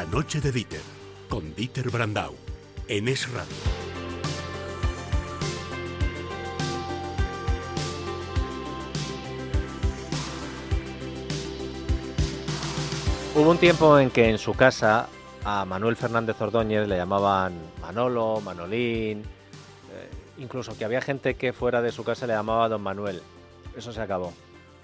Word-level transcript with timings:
La 0.00 0.06
noche 0.06 0.40
de 0.40 0.50
Dieter, 0.50 0.80
con 1.28 1.54
Dieter 1.54 1.90
Brandau, 1.90 2.34
en 2.88 3.06
Es 3.06 3.30
Radio. 3.30 3.54
Hubo 13.34 13.50
un 13.50 13.58
tiempo 13.58 13.98
en 13.98 14.08
que 14.08 14.30
en 14.30 14.38
su 14.38 14.54
casa 14.54 15.06
a 15.44 15.66
Manuel 15.66 15.96
Fernández 15.96 16.40
Ordóñez 16.40 16.88
le 16.88 16.96
llamaban 16.96 17.52
Manolo, 17.82 18.40
Manolín, 18.40 19.18
eh, 19.20 19.24
incluso 20.38 20.78
que 20.78 20.86
había 20.86 21.02
gente 21.02 21.34
que 21.34 21.52
fuera 21.52 21.82
de 21.82 21.92
su 21.92 22.04
casa 22.04 22.26
le 22.26 22.32
llamaba 22.32 22.70
Don 22.70 22.80
Manuel. 22.80 23.20
Eso 23.76 23.92
se 23.92 24.00
acabó. 24.00 24.32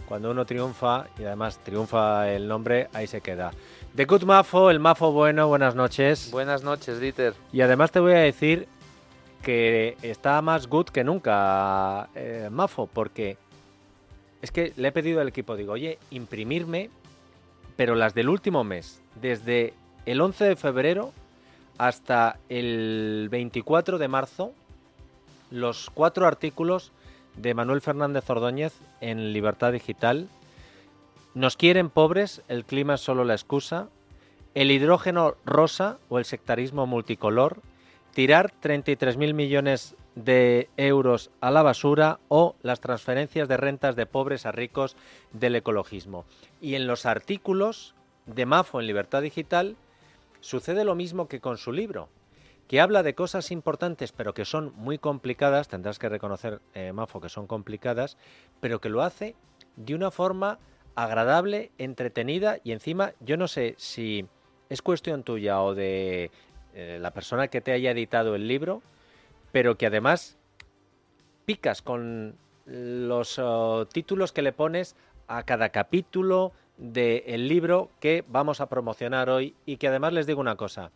Cuando 0.06 0.30
uno 0.30 0.44
triunfa, 0.44 1.06
y 1.18 1.24
además 1.24 1.58
triunfa 1.64 2.30
el 2.30 2.46
nombre, 2.46 2.90
ahí 2.92 3.06
se 3.06 3.22
queda. 3.22 3.52
The 3.96 4.04
Good 4.04 4.24
Mafo, 4.24 4.68
el 4.70 4.78
Mafo 4.78 5.10
bueno, 5.10 5.48
buenas 5.48 5.74
noches. 5.74 6.30
Buenas 6.30 6.62
noches, 6.62 7.00
Dieter. 7.00 7.32
Y 7.50 7.62
además 7.62 7.92
te 7.92 7.98
voy 7.98 8.12
a 8.12 8.18
decir 8.18 8.68
que 9.42 9.96
está 10.02 10.42
más 10.42 10.66
good 10.66 10.84
que 10.88 11.02
nunca 11.02 12.10
eh, 12.14 12.50
Mafo, 12.52 12.90
porque 12.92 13.38
es 14.42 14.50
que 14.50 14.74
le 14.76 14.88
he 14.88 14.92
pedido 14.92 15.22
al 15.22 15.28
equipo, 15.28 15.56
digo, 15.56 15.72
oye, 15.72 15.98
imprimirme, 16.10 16.90
pero 17.76 17.94
las 17.94 18.12
del 18.12 18.28
último 18.28 18.64
mes, 18.64 19.00
desde 19.14 19.72
el 20.04 20.20
11 20.20 20.44
de 20.44 20.56
febrero 20.56 21.12
hasta 21.78 22.38
el 22.50 23.28
24 23.30 23.96
de 23.96 24.08
marzo, 24.08 24.52
los 25.50 25.88
cuatro 25.88 26.26
artículos 26.26 26.92
de 27.38 27.54
Manuel 27.54 27.80
Fernández 27.80 28.28
Ordóñez 28.28 28.74
en 29.00 29.32
Libertad 29.32 29.72
Digital. 29.72 30.28
Nos 31.36 31.58
quieren 31.58 31.90
pobres, 31.90 32.40
el 32.48 32.64
clima 32.64 32.94
es 32.94 33.02
solo 33.02 33.22
la 33.22 33.34
excusa. 33.34 33.90
El 34.54 34.70
hidrógeno 34.70 35.34
rosa 35.44 35.98
o 36.08 36.18
el 36.18 36.24
sectarismo 36.24 36.86
multicolor. 36.86 37.60
Tirar 38.14 38.54
33.000 38.62 39.34
millones 39.34 39.96
de 40.14 40.70
euros 40.78 41.30
a 41.42 41.50
la 41.50 41.60
basura 41.60 42.20
o 42.28 42.56
las 42.62 42.80
transferencias 42.80 43.48
de 43.48 43.58
rentas 43.58 43.96
de 43.96 44.06
pobres 44.06 44.46
a 44.46 44.52
ricos 44.52 44.96
del 45.34 45.56
ecologismo. 45.56 46.24
Y 46.62 46.74
en 46.74 46.86
los 46.86 47.04
artículos 47.04 47.94
de 48.24 48.46
Mafo 48.46 48.80
en 48.80 48.86
Libertad 48.86 49.20
Digital 49.20 49.76
sucede 50.40 50.86
lo 50.86 50.94
mismo 50.94 51.28
que 51.28 51.42
con 51.42 51.58
su 51.58 51.70
libro 51.70 52.08
que 52.66 52.80
habla 52.80 53.02
de 53.02 53.14
cosas 53.14 53.50
importantes 53.50 54.10
pero 54.10 54.32
que 54.32 54.46
son 54.46 54.72
muy 54.74 54.98
complicadas, 54.98 55.68
tendrás 55.68 55.98
que 55.98 56.08
reconocer, 56.08 56.62
eh, 56.72 56.92
Mafo, 56.92 57.20
que 57.20 57.28
son 57.28 57.46
complicadas, 57.46 58.16
pero 58.60 58.80
que 58.80 58.88
lo 58.88 59.02
hace 59.02 59.36
de 59.76 59.94
una 59.94 60.10
forma 60.10 60.58
agradable, 60.96 61.70
entretenida 61.78 62.58
y 62.64 62.72
encima 62.72 63.12
yo 63.20 63.36
no 63.36 63.46
sé 63.46 63.74
si 63.78 64.26
es 64.68 64.82
cuestión 64.82 65.22
tuya 65.22 65.60
o 65.62 65.74
de 65.74 66.30
eh, 66.74 66.98
la 67.00 67.12
persona 67.12 67.48
que 67.48 67.60
te 67.60 67.72
haya 67.72 67.92
editado 67.92 68.34
el 68.34 68.48
libro, 68.48 68.82
pero 69.52 69.76
que 69.76 69.86
además 69.86 70.38
picas 71.44 71.82
con 71.82 72.36
los 72.64 73.38
oh, 73.38 73.86
títulos 73.86 74.32
que 74.32 74.42
le 74.42 74.52
pones 74.52 74.96
a 75.28 75.44
cada 75.44 75.68
capítulo 75.68 76.52
del 76.78 77.46
libro 77.46 77.90
que 78.00 78.24
vamos 78.26 78.60
a 78.60 78.68
promocionar 78.68 79.30
hoy 79.30 79.54
y 79.64 79.76
que 79.76 79.88
además 79.88 80.12
les 80.12 80.26
digo 80.26 80.40
una 80.40 80.56
cosa, 80.56 80.90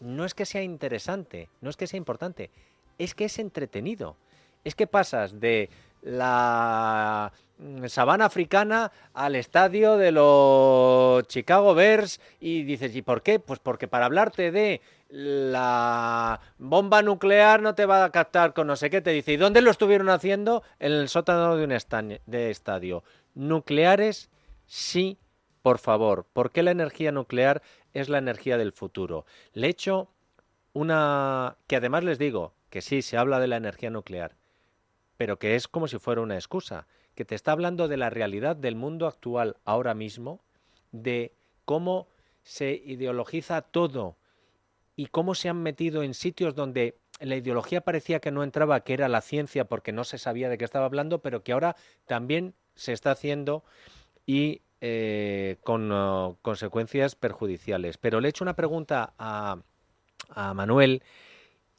no 0.00 0.24
es 0.24 0.34
que 0.34 0.46
sea 0.46 0.62
interesante, 0.62 1.48
no 1.60 1.70
es 1.70 1.76
que 1.76 1.86
sea 1.86 1.98
importante, 1.98 2.50
es 2.98 3.14
que 3.14 3.26
es 3.26 3.38
entretenido. 3.38 4.16
Es 4.62 4.74
que 4.74 4.86
pasas 4.86 5.40
de 5.40 5.70
la 6.02 7.32
mm, 7.58 7.86
sabana 7.86 8.26
africana 8.26 8.92
al 9.14 9.36
estadio 9.36 9.96
de 9.96 10.12
los 10.12 11.26
Chicago 11.28 11.74
Bears 11.74 12.20
y 12.40 12.62
dices, 12.62 12.94
¿y 12.94 13.02
por 13.02 13.22
qué? 13.22 13.38
Pues 13.38 13.58
porque 13.58 13.88
para 13.88 14.06
hablarte 14.06 14.50
de 14.50 14.80
la 15.08 16.40
bomba 16.58 17.02
nuclear 17.02 17.62
no 17.62 17.74
te 17.74 17.86
va 17.86 18.04
a 18.04 18.10
captar 18.10 18.54
con 18.54 18.66
no 18.66 18.76
sé 18.76 18.90
qué, 18.90 19.00
te 19.00 19.10
dice, 19.10 19.32
¿y 19.32 19.36
dónde 19.36 19.60
lo 19.60 19.70
estuvieron 19.70 20.08
haciendo? 20.08 20.62
En 20.78 20.92
el 20.92 21.08
sótano 21.08 21.56
de 21.56 21.64
un 21.64 21.72
estadio. 21.72 23.02
Nucleares, 23.34 24.30
sí, 24.66 25.18
por 25.62 25.78
favor. 25.78 26.26
¿Por 26.32 26.52
qué 26.52 26.62
la 26.62 26.70
energía 26.70 27.12
nuclear 27.12 27.62
es 27.92 28.08
la 28.08 28.18
energía 28.18 28.58
del 28.58 28.72
futuro. 28.72 29.26
Le 29.52 29.68
echo 29.68 30.10
una... 30.72 31.56
que 31.66 31.76
además 31.76 32.04
les 32.04 32.18
digo 32.18 32.54
que 32.68 32.82
sí, 32.82 33.02
se 33.02 33.16
habla 33.16 33.40
de 33.40 33.48
la 33.48 33.56
energía 33.56 33.90
nuclear, 33.90 34.36
pero 35.20 35.38
que 35.38 35.54
es 35.54 35.68
como 35.68 35.86
si 35.86 35.98
fuera 35.98 36.22
una 36.22 36.36
excusa, 36.36 36.86
que 37.14 37.26
te 37.26 37.34
está 37.34 37.52
hablando 37.52 37.88
de 37.88 37.98
la 37.98 38.08
realidad 38.08 38.56
del 38.56 38.74
mundo 38.74 39.06
actual 39.06 39.58
ahora 39.66 39.92
mismo, 39.92 40.40
de 40.92 41.34
cómo 41.66 42.08
se 42.42 42.72
ideologiza 42.72 43.60
todo 43.60 44.16
y 44.96 45.08
cómo 45.08 45.34
se 45.34 45.50
han 45.50 45.62
metido 45.62 46.02
en 46.02 46.14
sitios 46.14 46.54
donde 46.54 46.96
la 47.20 47.36
ideología 47.36 47.82
parecía 47.82 48.20
que 48.20 48.30
no 48.30 48.42
entraba, 48.42 48.80
que 48.80 48.94
era 48.94 49.10
la 49.10 49.20
ciencia 49.20 49.66
porque 49.66 49.92
no 49.92 50.04
se 50.04 50.16
sabía 50.16 50.48
de 50.48 50.56
qué 50.56 50.64
estaba 50.64 50.86
hablando, 50.86 51.18
pero 51.18 51.42
que 51.42 51.52
ahora 51.52 51.76
también 52.06 52.54
se 52.74 52.94
está 52.94 53.10
haciendo 53.10 53.62
y 54.24 54.62
eh, 54.80 55.58
con 55.64 55.92
oh, 55.92 56.38
consecuencias 56.40 57.14
perjudiciales. 57.14 57.98
Pero 57.98 58.22
le 58.22 58.28
he 58.28 58.30
hecho 58.30 58.42
una 58.42 58.56
pregunta 58.56 59.12
a, 59.18 59.58
Manuel 60.54 61.02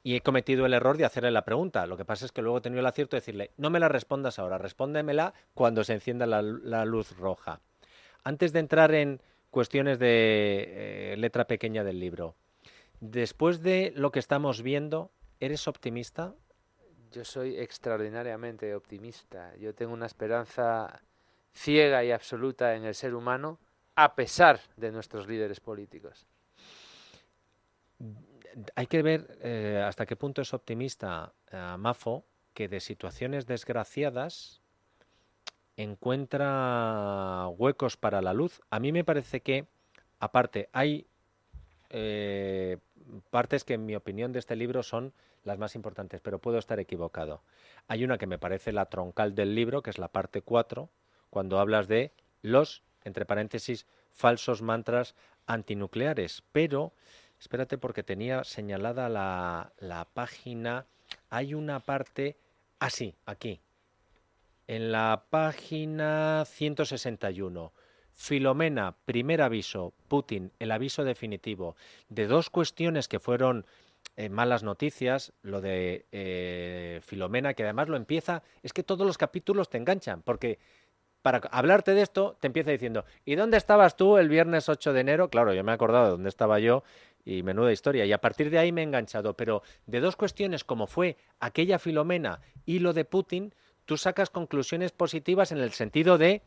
y 0.03 0.16
he 0.16 0.22
cometido 0.22 0.66
el 0.66 0.73
error 0.73 0.97
de 0.97 1.06
hacerle 1.06 1.31
la 1.31 1.45
pregunta. 1.45 1.85
Lo 1.85 1.97
que 1.97 2.06
pasa 2.06 2.25
es 2.25 2.31
que 2.31 2.41
luego 2.41 2.57
he 2.57 2.62
tenido 2.62 2.79
el 2.79 2.88
acierto 2.88 3.16
de 3.16 3.22
decirle, 3.22 3.51
no 3.57 3.69
me 3.69 3.79
la 3.79 3.88
respondas 3.88 4.39
ahora, 4.39 4.57
respóndemela 4.57 5.34
cuando 5.53 5.84
se 5.84 5.94
encienda 5.94 6.25
la, 6.25 6.85
luz 6.85 7.16
roja. 7.17 7.62
Antes 8.23 8.53
de 8.53 8.59
entrar 8.59 8.94
en 8.94 9.22
cuestiones 9.50 10.00
de 10.00 11.13
eh, 11.13 11.17
letra 11.17 11.45
pequeña 11.45 11.84
del 11.84 12.00
libro, 12.00 12.35
después 13.00 13.61
de 13.61 13.94
lo 13.95 14.11
que 14.11 14.19
estamos 14.19 14.61
viendo, 14.61 15.11
¿eres 15.40 15.67
optimista? 15.67 16.34
Yo 17.11 17.25
soy 17.25 17.57
extraordinariamente 17.57 18.73
optimista. 18.73 19.53
Yo 19.57 19.75
tengo 19.75 19.94
una 19.94 20.06
esperanza 20.06 21.01
ciega 21.53 22.03
y 22.03 22.11
absoluta 22.11 22.75
en 22.75 22.85
el 22.85 22.95
ser 22.95 23.13
humano 23.13 23.59
a 23.95 24.16
pesar 24.16 24.61
de 24.78 24.91
nuestros 24.91 25.28
líderes 25.28 25.59
políticos. 25.59 26.25
Hay 28.75 28.88
que 28.88 29.01
ver 29.01 29.38
eh, 29.41 29.84
hasta 29.85 30.06
qué 30.06 30.16
punto 30.16 30.41
es 30.41 30.53
optimista 30.53 31.34
eh, 31.51 31.75
Mafo 31.78 32.25
que 32.53 32.67
de 32.67 32.79
situaciones 32.79 33.45
desgraciadas 33.45 34.62
encuentra 35.78 37.47
huecos 37.47 37.97
para 37.97 38.22
la 38.22 38.34
luz. 38.34 38.61
A 38.69 38.79
mí 38.79 38.91
me 38.91 39.03
parece 39.03 39.41
que, 39.41 39.67
aparte, 40.19 40.69
hay 40.73 41.07
eh, 41.90 42.78
partes 43.29 43.63
que 43.63 43.73
en 43.75 43.85
mi 43.85 43.95
opinión 43.95 44.31
de 44.31 44.40
este 44.40 44.56
libro 44.56 44.84
son 44.84 45.13
las 45.44 45.57
más 45.57 45.75
importantes, 45.75 46.22
pero 46.22 46.40
puedo 46.40 46.57
estar 46.57 46.79
equivocado. 46.79 47.41
Hay 47.88 48.03
una 48.03 48.17
que 48.17 48.28
me 48.28 48.38
parece 48.38 48.72
la 48.72 48.85
troncal 48.85 49.34
del 49.34 49.56
libro, 49.56 49.81
que 49.81 49.90
es 49.90 49.97
la 49.97 50.09
parte 50.09 50.41
4, 50.41 50.90
cuando 51.29 51.59
hablas 51.59 51.88
de 51.88 52.13
los, 52.41 52.84
entre 53.03 53.25
paréntesis, 53.25 53.88
falsos 54.11 54.61
mantras 54.61 55.16
antinucleares. 55.47 56.44
Pero, 56.51 56.94
espérate 57.41 57.79
porque 57.79 58.03
tenía 58.03 58.44
señalada 58.44 59.09
la, 59.09 59.74
la 59.79 60.06
página, 60.06 60.85
hay 61.29 61.56
una 61.56 61.79
parte, 61.79 62.38
así, 62.79 63.16
ah, 63.25 63.31
aquí, 63.31 63.59
en 64.68 64.91
la 64.91 65.25
página 65.29 66.46
161. 66.46 67.74
Filomena, 68.13 68.96
primer 69.06 69.41
aviso, 69.41 69.94
Putin, 70.07 70.52
el 70.59 70.72
aviso 70.72 71.03
definitivo, 71.03 71.75
de 72.09 72.28
dos 72.28 72.52
cuestiones 72.52 73.07
que 73.07 73.19
fueron 73.19 73.66
eh, 74.18 74.29
malas 74.29 74.62
noticias, 74.62 75.34
lo 75.41 75.62
de 75.62 76.06
eh, 76.12 77.00
Filomena, 77.03 77.56
que 77.56 77.63
además 77.63 77.90
lo 77.90 77.97
empieza, 77.97 78.44
es 78.62 78.73
que 78.73 78.84
todos 78.84 79.08
los 79.08 79.18
capítulos 79.18 79.69
te 79.69 79.78
enganchan, 79.78 80.22
porque 80.22 80.59
para 81.22 81.40
hablarte 81.52 81.94
de 81.94 82.02
esto, 82.02 82.37
te 82.40 82.47
empieza 82.47 82.72
diciendo, 82.72 83.05
¿y 83.26 83.35
dónde 83.35 83.58
estabas 83.58 83.96
tú 83.96 84.17
el 84.17 84.29
viernes 84.29 84.70
8 84.70 84.94
de 84.94 85.02
enero? 85.02 85.29
Claro, 85.29 85.53
yo 85.53 85.64
me 85.64 85.72
he 85.72 85.76
acordado 85.76 86.05
de 86.05 86.11
dónde 86.11 86.29
estaba 86.29 86.59
yo 86.59 86.84
y 87.26 87.44
menuda 87.44 87.72
historia. 87.72 88.06
Y 88.06 88.14
a 88.14 88.22
partir 88.22 88.50
de 88.50 88.59
ahí 88.59 88.72
me 88.72 88.82
he 88.82 88.84
enganchado. 88.84 89.35
Pero 89.35 89.64
de 89.85 90.00
dos 90.00 90.16
cuestiones 90.16 90.64
como 90.64 90.88
fue 90.88 91.18
aquella 91.40 91.79
Filomena 91.79 92.41
y 92.66 92.79
lo 92.79 92.94
de 92.94 93.06
Putin, 93.06 93.53
tú 93.85 93.97
sacas 93.97 94.29
conclusiones 94.29 94.91
positivas 94.91 95.52
en 95.52 95.59
el 95.59 95.72
sentido 95.72 96.18
de, 96.18 96.44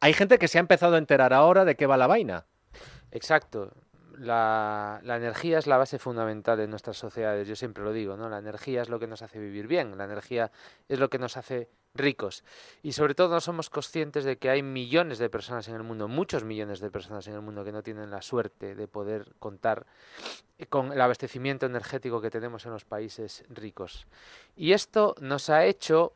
hay 0.00 0.12
gente 0.12 0.38
que 0.38 0.48
se 0.48 0.58
ha 0.58 0.60
empezado 0.60 0.94
a 0.94 0.98
enterar 0.98 1.32
ahora 1.32 1.64
de 1.64 1.76
qué 1.76 1.86
va 1.86 1.96
la 1.96 2.06
vaina. 2.06 2.46
Exacto 3.10 3.72
la, 4.20 5.00
energía 5.02 5.58
es 5.58 5.66
la 5.66 5.78
base 5.78 5.98
fundamental 5.98 6.58
de 6.58 6.68
nuestras 6.68 6.98
sociedades, 6.98 7.48
yo 7.48 7.56
siempre 7.56 7.82
lo 7.82 7.92
digo, 7.92 8.16
¿no? 8.16 8.28
La 8.28 8.38
energía 8.38 8.82
es 8.82 8.90
lo 8.90 8.98
que 8.98 9.06
nos 9.06 9.22
hace 9.22 9.38
vivir 9.38 9.66
bien, 9.66 9.96
la 9.96 10.04
energía 10.04 10.50
es 10.88 10.98
lo 10.98 11.08
que 11.08 11.18
nos 11.18 11.38
hace 11.38 11.70
ricos. 11.94 12.44
Y 12.82 12.92
sobre 12.92 13.14
todo 13.14 13.30
no 13.30 13.40
somos 13.40 13.70
conscientes 13.70 14.24
de 14.24 14.36
que 14.36 14.50
hay 14.50 14.62
millones 14.62 15.18
de 15.18 15.30
personas 15.30 15.68
en 15.68 15.74
el 15.74 15.82
mundo, 15.82 16.06
muchos 16.06 16.44
millones 16.44 16.80
de 16.80 16.90
personas 16.90 17.26
en 17.28 17.34
el 17.34 17.40
mundo 17.40 17.64
que 17.64 17.72
no 17.72 17.82
tienen 17.82 18.10
la 18.10 18.20
suerte 18.20 18.74
de 18.74 18.86
poder 18.86 19.32
contar 19.38 19.86
con 20.68 20.92
el 20.92 21.00
abastecimiento 21.00 21.64
energético 21.64 22.20
que 22.20 22.30
tenemos 22.30 22.66
en 22.66 22.72
los 22.72 22.84
países 22.84 23.44
ricos. 23.48 24.06
Y 24.54 24.72
esto 24.72 25.14
nos 25.20 25.48
ha 25.48 25.64
hecho 25.64 26.12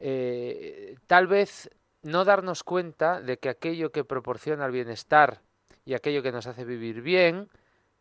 eh, 0.00 0.96
tal 1.06 1.26
vez 1.26 1.70
no 2.02 2.24
darnos 2.24 2.62
cuenta 2.62 3.22
de 3.22 3.38
que 3.38 3.48
aquello 3.48 3.90
que 3.90 4.04
proporciona 4.04 4.66
el 4.66 4.72
bienestar 4.72 5.40
y 5.88 5.94
aquello 5.94 6.22
que 6.22 6.30
nos 6.30 6.46
hace 6.46 6.66
vivir 6.66 7.00
bien 7.00 7.48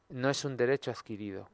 no 0.09 0.29
es 0.29 0.43
un 0.43 0.57
derecho 0.57 0.91
adquirido, 0.91 1.49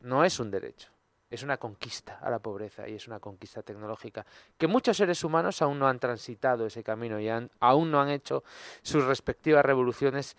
no 0.00 0.24
es 0.24 0.40
un 0.40 0.50
derecho, 0.50 0.90
es 1.28 1.42
una 1.42 1.58
conquista 1.58 2.18
a 2.22 2.30
la 2.30 2.38
pobreza 2.38 2.88
y 2.88 2.94
es 2.94 3.06
una 3.08 3.20
conquista 3.20 3.62
tecnológica 3.62 4.24
que 4.56 4.68
muchos 4.68 4.96
seres 4.96 5.22
humanos 5.22 5.60
aún 5.60 5.78
no 5.78 5.86
han 5.86 5.98
transitado 5.98 6.64
ese 6.64 6.82
camino 6.82 7.20
y 7.20 7.28
aún 7.28 7.90
no 7.90 8.00
han 8.00 8.08
hecho 8.08 8.42
sus 8.80 9.04
respectivas 9.04 9.66
revoluciones 9.66 10.34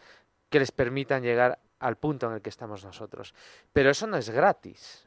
que 0.50 0.58
les 0.58 0.72
permitan 0.72 1.22
llegar 1.22 1.60
al 1.82 1.98
punto 1.98 2.26
en 2.26 2.34
el 2.34 2.42
que 2.42 2.50
estamos 2.50 2.84
nosotros. 2.84 3.36
Pero 3.72 3.92
eso 3.92 4.08
no 4.08 4.18
es 4.18 4.32
gratis. 4.32 5.06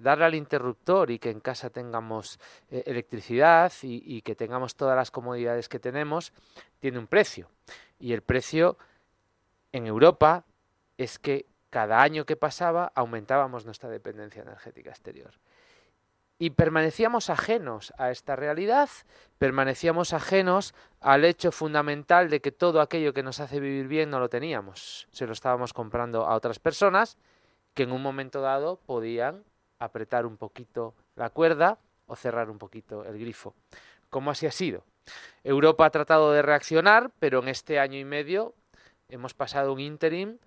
darle 0.00 0.24
al 0.24 0.34
interruptor 0.34 1.10
y 1.10 1.18
que 1.18 1.30
en 1.30 1.40
casa 1.40 1.68
tengamos 1.68 2.40
eh, 2.70 2.84
electricidad 2.86 3.70
y 3.82 4.22
que 4.22 4.34
tengamos 4.34 4.76
todas 4.76 4.96
las 4.96 5.10
comodidades 5.10 5.68
que 5.68 5.78
tenemos, 5.78 6.32
tiene 6.80 6.98
un 6.98 7.06
precio. 7.06 7.50
Y 7.98 8.14
el 8.14 8.22
precio 8.22 8.78
en 9.72 9.86
Europa 9.86 10.44
es 10.96 11.18
que 11.18 11.46
cada 11.70 12.02
año 12.02 12.24
que 12.24 12.36
pasaba 12.36 12.92
aumentábamos 12.94 13.64
nuestra 13.64 13.88
dependencia 13.88 14.42
energética 14.42 14.90
exterior. 14.90 15.32
Y 16.40 16.50
permanecíamos 16.50 17.30
ajenos 17.30 17.92
a 17.98 18.10
esta 18.10 18.36
realidad, 18.36 18.88
permanecíamos 19.38 20.12
ajenos 20.12 20.72
al 21.00 21.24
hecho 21.24 21.50
fundamental 21.50 22.30
de 22.30 22.40
que 22.40 22.52
todo 22.52 22.80
aquello 22.80 23.12
que 23.12 23.24
nos 23.24 23.40
hace 23.40 23.58
vivir 23.58 23.88
bien 23.88 24.10
no 24.10 24.20
lo 24.20 24.28
teníamos. 24.28 25.08
Se 25.10 25.26
lo 25.26 25.32
estábamos 25.32 25.72
comprando 25.72 26.26
a 26.26 26.36
otras 26.36 26.60
personas 26.60 27.18
que 27.74 27.82
en 27.82 27.92
un 27.92 28.02
momento 28.02 28.40
dado 28.40 28.76
podían 28.86 29.42
apretar 29.80 30.26
un 30.26 30.36
poquito 30.36 30.94
la 31.16 31.30
cuerda 31.30 31.78
o 32.06 32.14
cerrar 32.14 32.50
un 32.50 32.58
poquito 32.58 33.04
el 33.04 33.18
grifo. 33.18 33.54
¿Cómo 34.08 34.30
así 34.30 34.46
ha 34.46 34.52
sido? 34.52 34.84
Europa 35.42 35.86
ha 35.86 35.90
tratado 35.90 36.32
de 36.32 36.42
reaccionar, 36.42 37.10
pero 37.18 37.40
en 37.40 37.48
este 37.48 37.80
año 37.80 37.98
y 37.98 38.04
medio 38.04 38.54
hemos 39.08 39.34
pasado 39.34 39.72
un 39.72 39.80
interim 39.80 40.38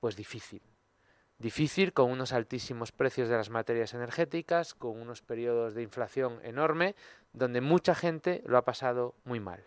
pues 0.00 0.16
difícil. 0.16 0.62
Difícil 1.38 1.92
con 1.92 2.10
unos 2.10 2.32
altísimos 2.32 2.92
precios 2.92 3.28
de 3.28 3.36
las 3.36 3.50
materias 3.50 3.94
energéticas, 3.94 4.74
con 4.74 5.00
unos 5.00 5.22
periodos 5.22 5.74
de 5.74 5.82
inflación 5.82 6.40
enorme, 6.44 6.94
donde 7.32 7.60
mucha 7.60 7.94
gente 7.94 8.42
lo 8.46 8.58
ha 8.58 8.64
pasado 8.64 9.14
muy 9.24 9.40
mal. 9.40 9.64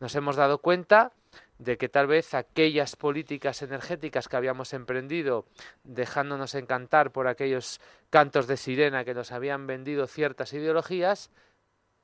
Nos 0.00 0.14
hemos 0.14 0.36
dado 0.36 0.58
cuenta 0.58 1.12
de 1.58 1.76
que 1.76 1.88
tal 1.88 2.06
vez 2.06 2.34
aquellas 2.34 2.96
políticas 2.96 3.62
energéticas 3.62 4.28
que 4.28 4.36
habíamos 4.36 4.72
emprendido, 4.72 5.44
dejándonos 5.84 6.54
encantar 6.54 7.12
por 7.12 7.28
aquellos 7.28 7.80
cantos 8.10 8.46
de 8.46 8.56
sirena 8.56 9.04
que 9.04 9.14
nos 9.14 9.30
habían 9.32 9.66
vendido 9.66 10.06
ciertas 10.06 10.52
ideologías, 10.52 11.30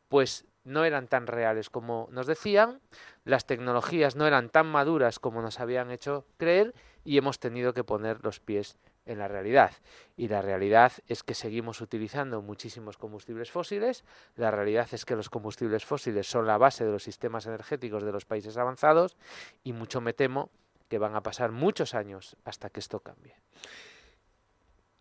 pues 0.09 0.45
no 0.65 0.85
eran 0.85 1.09
tan 1.09 1.27
reales 1.27 1.71
como 1.71 2.09
nos 2.11 2.27
decían, 2.27 2.81
las 3.25 3.47
tecnologías 3.47 4.17
no 4.17 4.27
eran 4.27 4.51
tan 4.51 4.67
maduras 4.67 5.19
como 5.19 5.43
nos 5.43 5.61
habían 5.61 5.91
hecho 5.91 6.27
creer 6.37 6.75
y 7.05 7.19
hemos 7.19 7.39
tenido 7.39 7.75
que 7.75 7.85
poner 7.85 8.25
los 8.25 8.41
pies 8.41 8.79
en 9.07 9.19
la 9.19 9.29
realidad. 9.29 9.73
Y 10.17 10.29
la 10.29 10.43
realidad 10.43 10.93
es 11.07 11.23
que 11.23 11.35
seguimos 11.35 11.81
utilizando 11.81 12.41
muchísimos 12.43 12.97
combustibles 12.97 13.51
fósiles, 13.51 14.05
la 14.37 14.51
realidad 14.51 14.89
es 14.93 15.05
que 15.05 15.17
los 15.17 15.31
combustibles 15.31 15.85
fósiles 15.85 16.27
son 16.27 16.47
la 16.47 16.59
base 16.59 16.85
de 16.85 16.93
los 16.93 17.03
sistemas 17.03 17.47
energéticos 17.47 18.03
de 18.03 18.13
los 18.13 18.25
países 18.25 18.57
avanzados 18.57 19.17
y 19.63 19.73
mucho 19.73 20.01
me 20.01 20.15
temo 20.15 20.51
que 20.89 20.99
van 20.99 21.15
a 21.15 21.23
pasar 21.23 21.51
muchos 21.51 21.95
años 21.95 22.37
hasta 22.45 22.71
que 22.71 22.81
esto 22.81 23.01
cambie. 23.01 23.35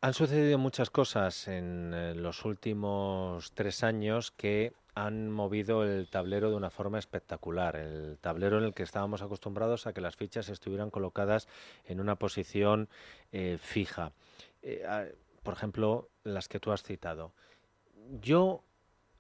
Han 0.03 0.13
sucedido 0.13 0.57
muchas 0.57 0.89
cosas 0.89 1.47
en 1.47 1.93
eh, 1.93 2.13
los 2.13 2.43
últimos 2.43 3.53
tres 3.53 3.85
años 3.85 4.31
que 4.31 4.73
han 4.95 5.31
movido 5.31 5.85
el 5.85 6.09
tablero 6.09 6.49
de 6.49 6.57
una 6.57 6.69
forma 6.69 6.99
espectacular. 6.99 7.77
El 7.77 8.17
tablero 8.19 8.57
en 8.57 8.65
el 8.65 8.73
que 8.73 8.83
estábamos 8.83 9.21
acostumbrados 9.21 9.87
a 9.87 9.93
que 9.93 10.01
las 10.01 10.17
fichas 10.17 10.49
estuvieran 10.49 10.89
colocadas 10.89 11.47
en 11.85 12.01
una 12.01 12.17
posición 12.17 12.89
eh, 13.31 13.57
fija. 13.61 14.11
Eh, 14.61 14.83
por 15.41 15.53
ejemplo, 15.53 16.09
las 16.25 16.49
que 16.49 16.59
tú 16.59 16.73
has 16.73 16.83
citado. 16.83 17.31
Yo 18.19 18.61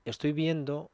estoy 0.03 0.33
viendo 0.33 0.91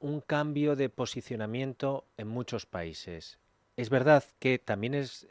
un 0.00 0.20
cambio 0.20 0.76
de 0.76 0.90
posicionamiento 0.90 2.04
en 2.18 2.28
muchos 2.28 2.66
países. 2.66 3.38
Es 3.78 3.88
verdad 3.88 4.22
que 4.38 4.58
también 4.58 4.92
es 4.92 5.26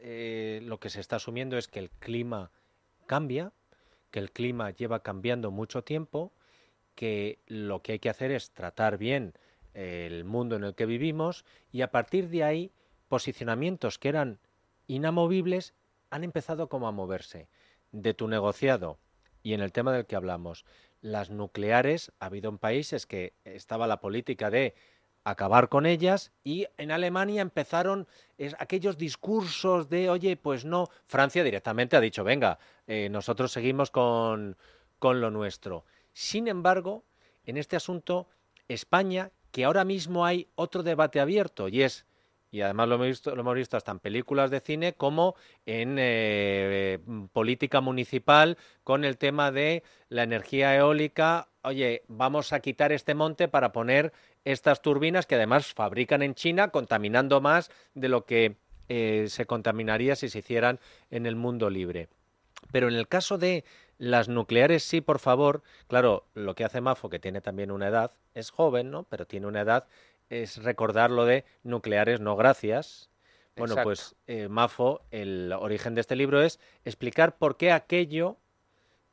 lo 0.63 0.79
que 0.79 0.89
se 0.89 0.99
está 0.99 1.17
asumiendo 1.17 1.59
es 1.59 1.67
que 1.67 1.77
el 1.77 1.91
clima 1.91 2.49
cambia, 3.05 3.53
que 4.11 4.19
el 4.19 4.31
clima 4.31 4.71
lleva 4.71 5.03
cambiando 5.03 5.51
mucho 5.51 5.83
tiempo 5.83 6.31
que 6.95 7.39
lo 7.47 7.81
que 7.81 7.93
hay 7.93 7.99
que 7.99 8.09
hacer 8.09 8.31
es 8.31 8.51
tratar 8.51 8.97
bien 8.97 9.33
el 9.73 10.25
mundo 10.25 10.55
en 10.55 10.63
el 10.63 10.73
que 10.73 10.87
vivimos 10.87 11.45
y 11.71 11.81
a 11.81 11.91
partir 11.91 12.29
de 12.29 12.43
ahí 12.43 12.71
posicionamientos 13.07 13.99
que 13.99 14.09
eran 14.09 14.39
inamovibles 14.87 15.73
han 16.09 16.23
empezado 16.23 16.69
como 16.69 16.87
a 16.87 16.91
moverse. 16.91 17.47
De 17.91 18.13
tu 18.13 18.27
negociado 18.27 18.97
y 19.43 19.53
en 19.53 19.61
el 19.61 19.71
tema 19.71 19.93
del 19.93 20.05
que 20.05 20.15
hablamos, 20.15 20.65
las 21.01 21.29
nucleares, 21.29 22.11
ha 22.19 22.25
habido 22.25 22.49
en 22.49 22.57
países 22.57 23.05
que 23.05 23.33
estaba 23.45 23.87
la 23.87 24.01
política 24.01 24.49
de 24.49 24.75
acabar 25.29 25.69
con 25.69 25.85
ellas 25.85 26.31
y 26.43 26.67
en 26.77 26.91
Alemania 26.91 27.41
empezaron 27.41 28.07
aquellos 28.59 28.97
discursos 28.97 29.89
de, 29.89 30.09
oye, 30.09 30.37
pues 30.37 30.63
no, 30.63 30.89
Francia 31.05 31.43
directamente 31.43 31.97
ha 31.97 32.01
dicho, 32.01 32.23
venga, 32.23 32.59
eh, 32.87 33.09
nosotros 33.09 33.51
seguimos 33.51 33.91
con, 33.91 34.57
con 34.99 35.19
lo 35.19 35.29
nuestro. 35.29 35.85
Sin 36.13 36.47
embargo, 36.47 37.03
en 37.43 37.57
este 37.57 37.75
asunto, 37.75 38.27
España, 38.67 39.31
que 39.51 39.65
ahora 39.65 39.83
mismo 39.83 40.25
hay 40.25 40.47
otro 40.55 40.83
debate 40.83 41.19
abierto 41.19 41.67
y 41.67 41.83
es 41.83 42.05
y 42.49 42.61
además 42.61 42.87
lo 42.87 42.95
hemos 42.95 43.07
visto, 43.07 43.35
lo 43.35 43.41
hemos 43.41 43.55
visto 43.55 43.75
hasta 43.75 43.91
en 43.91 43.99
películas 43.99 44.49
de 44.49 44.61
cine 44.61 44.93
como 44.93 45.35
en 45.65 45.97
eh, 45.99 46.99
política 47.33 47.81
municipal 47.81 48.57
con 48.83 49.03
el 49.03 49.17
tema 49.17 49.51
de 49.51 49.83
la 50.09 50.23
energía 50.23 50.75
eólica. 50.75 51.49
Oye, 51.67 52.03
vamos 52.07 52.53
a 52.53 52.61
quitar 52.61 52.93
este 52.93 53.13
monte 53.13 53.49
para 53.49 53.73
poner 53.73 54.13
estas 54.45 54.81
turbinas 54.81 55.25
que 55.25 55.35
además 55.35 55.73
fabrican 55.73 56.21
en 56.21 56.33
China, 56.33 56.69
contaminando 56.69 57.41
más 57.41 57.69
de 57.93 58.07
lo 58.07 58.23
que 58.23 58.55
eh, 58.87 59.25
se 59.27 59.45
contaminaría 59.45 60.15
si 60.15 60.29
se 60.29 60.39
hicieran 60.39 60.79
en 61.11 61.25
el 61.25 61.35
mundo 61.35 61.69
libre. 61.69 62.07
Pero 62.71 62.87
en 62.87 62.95
el 62.95 63.09
caso 63.09 63.37
de 63.37 63.65
las 63.97 64.29
nucleares 64.29 64.83
sí, 64.83 65.01
por 65.01 65.19
favor. 65.19 65.61
Claro, 65.87 66.23
lo 66.35 66.55
que 66.55 66.63
hace 66.63 66.79
Mafo, 66.79 67.09
que 67.09 67.19
tiene 67.19 67.41
también 67.41 67.69
una 67.71 67.89
edad, 67.89 68.13
es 68.33 68.49
joven, 68.49 68.89
¿no? 68.89 69.03
Pero 69.03 69.27
tiene 69.27 69.47
una 69.47 69.59
edad, 69.59 69.87
es 70.29 70.63
recordar 70.63 71.11
lo 71.11 71.25
de 71.25 71.43
nucleares 71.63 72.21
no 72.21 72.37
gracias. 72.37 73.09
Bueno, 73.57 73.75
pues 73.83 74.15
eh, 74.27 74.47
Mafo, 74.47 75.01
el 75.11 75.51
origen 75.51 75.95
de 75.95 75.99
este 76.01 76.15
libro 76.15 76.41
es 76.41 76.61
explicar 76.85 77.37
por 77.37 77.57
qué 77.57 77.73
aquello 77.73 78.37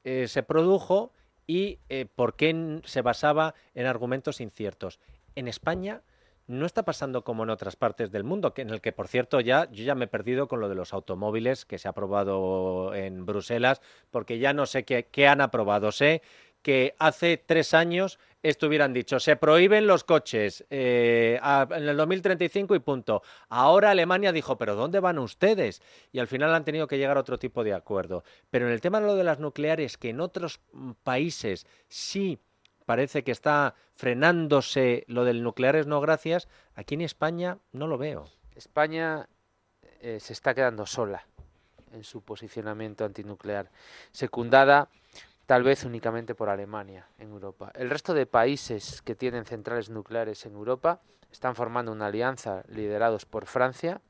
eh, 0.04 0.28
se 0.28 0.44
produjo 0.44 1.10
y 1.46 1.78
eh, 1.88 2.06
por 2.06 2.36
qué 2.36 2.80
se 2.84 3.02
basaba 3.02 3.54
en 3.74 3.86
argumentos 3.86 4.40
inciertos. 4.40 5.00
En 5.34 5.48
España 5.48 6.02
no 6.46 6.66
está 6.66 6.84
pasando 6.84 7.24
como 7.24 7.42
en 7.42 7.50
otras 7.50 7.76
partes 7.76 8.10
del 8.10 8.24
mundo, 8.24 8.52
que 8.52 8.62
en 8.62 8.70
el 8.70 8.80
que, 8.80 8.92
por 8.92 9.08
cierto, 9.08 9.40
ya 9.40 9.70
yo 9.70 9.84
ya 9.84 9.94
me 9.94 10.04
he 10.04 10.08
perdido 10.08 10.46
con 10.46 10.60
lo 10.60 10.68
de 10.68 10.74
los 10.74 10.92
automóviles 10.92 11.64
que 11.64 11.78
se 11.78 11.88
ha 11.88 11.92
aprobado 11.92 12.94
en 12.94 13.24
Bruselas, 13.24 13.80
porque 14.10 14.38
ya 14.38 14.52
no 14.52 14.66
sé 14.66 14.84
qué, 14.84 15.28
han 15.28 15.40
aprobado. 15.40 15.90
Sé 15.90 16.22
que 16.64 16.96
hace 16.98 17.36
tres 17.36 17.74
años 17.74 18.18
estuvieran 18.42 18.94
dicho, 18.94 19.20
se 19.20 19.36
prohíben 19.36 19.86
los 19.86 20.02
coches 20.02 20.64
eh, 20.70 21.38
en 21.42 21.88
el 21.88 21.96
2035 21.96 22.74
y 22.74 22.78
punto. 22.78 23.22
Ahora 23.50 23.90
Alemania 23.90 24.32
dijo, 24.32 24.56
pero 24.56 24.74
¿dónde 24.74 24.98
van 24.98 25.18
ustedes? 25.18 25.82
Y 26.10 26.20
al 26.20 26.26
final 26.26 26.54
han 26.54 26.64
tenido 26.64 26.86
que 26.88 26.96
llegar 26.96 27.18
a 27.18 27.20
otro 27.20 27.38
tipo 27.38 27.64
de 27.64 27.74
acuerdo. 27.74 28.24
Pero 28.48 28.66
en 28.66 28.72
el 28.72 28.80
tema 28.80 28.98
de 28.98 29.06
lo 29.06 29.14
de 29.14 29.24
las 29.24 29.40
nucleares, 29.40 29.98
que 29.98 30.08
en 30.08 30.20
otros 30.20 30.60
países 31.02 31.66
sí 31.88 32.38
parece 32.86 33.24
que 33.24 33.32
está 33.32 33.74
frenándose 33.94 35.04
lo 35.06 35.24
del 35.24 35.42
nucleares 35.42 35.86
no 35.86 36.00
gracias, 36.00 36.48
aquí 36.74 36.94
en 36.94 37.02
España 37.02 37.58
no 37.72 37.86
lo 37.86 37.98
veo. 37.98 38.24
España 38.54 39.28
eh, 40.00 40.18
se 40.18 40.32
está 40.32 40.54
quedando 40.54 40.86
sola 40.86 41.26
en 41.92 42.04
su 42.04 42.22
posicionamiento 42.22 43.04
antinuclear, 43.04 43.70
secundada 44.12 44.88
tal 45.46 45.62
vez 45.62 45.84
únicamente 45.84 46.34
por 46.34 46.48
Alemania 46.48 47.08
en 47.18 47.30
Europa. 47.30 47.70
El 47.74 47.90
resto 47.90 48.14
de 48.14 48.26
países 48.26 49.02
que 49.02 49.14
tienen 49.14 49.44
centrales 49.44 49.90
nucleares 49.90 50.46
en 50.46 50.54
Europa 50.54 51.00
están 51.30 51.56
formando 51.56 51.90
una 51.90 52.06
alianza 52.06 52.62
liderados 52.68 53.26
por 53.26 53.46
Francia 53.46 54.00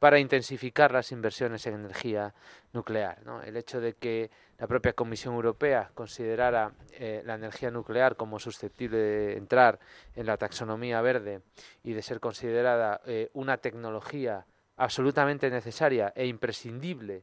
para 0.00 0.18
intensificar 0.18 0.90
las 0.90 1.12
inversiones 1.12 1.64
en 1.66 1.74
energía 1.74 2.34
nuclear. 2.72 3.22
El 3.44 3.56
hecho 3.56 3.80
de 3.80 3.94
que 3.94 4.30
la 4.58 4.66
propia 4.66 4.92
Comisión 4.92 5.34
Europea 5.34 5.90
considerara 5.94 6.72
eh, 6.92 7.22
la 7.24 7.34
energía 7.34 7.70
nuclear 7.70 8.16
como 8.16 8.40
susceptible 8.40 8.98
de 8.98 9.36
entrar 9.36 9.78
en 10.16 10.26
la 10.26 10.36
taxonomía 10.36 11.00
verde 11.00 11.42
y 11.84 11.92
de 11.92 12.02
ser 12.02 12.18
considerada 12.18 13.00
eh, 13.06 13.30
una 13.32 13.58
tecnología 13.58 14.44
absolutamente 14.76 15.50
necesaria 15.50 16.12
e 16.16 16.26
imprescindible 16.26 17.22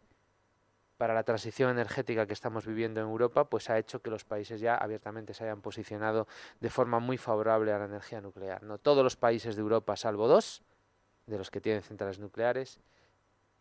para 1.00 1.13
la 1.13 1.24
transición 1.24 1.72
energética 1.72 2.27
que 2.27 2.34
estamos 2.34 2.65
viviendo 2.65 3.00
en 3.00 3.08
Europa, 3.08 3.46
pues 3.46 3.70
ha 3.70 3.77
hecho 3.77 4.01
que 4.01 4.10
los 4.10 4.25
países 4.25 4.60
ya 4.60 4.75
abiertamente 4.75 5.34
se 5.34 5.46
hayan 5.46 5.62
posicionado 5.62 6.27
de 6.60 6.70
forma 6.70 7.00
muy 7.00 7.18
favorable 7.18 7.72
a 7.72 7.79
la 7.79 7.86
energía 7.86 8.20
nuclear. 8.20 8.63
No 8.63 8.79
todos 8.79 9.01
los 9.01 9.15
países 9.15 9.56
de 9.56 9.62
Europa, 9.62 9.96
salvo 9.96 10.27
dos, 10.27 10.62
de 11.25 11.38
los 11.38 11.50
que 11.51 11.62
tienen 11.62 11.84
centrales 11.84 12.20
nucleares, 12.20 12.82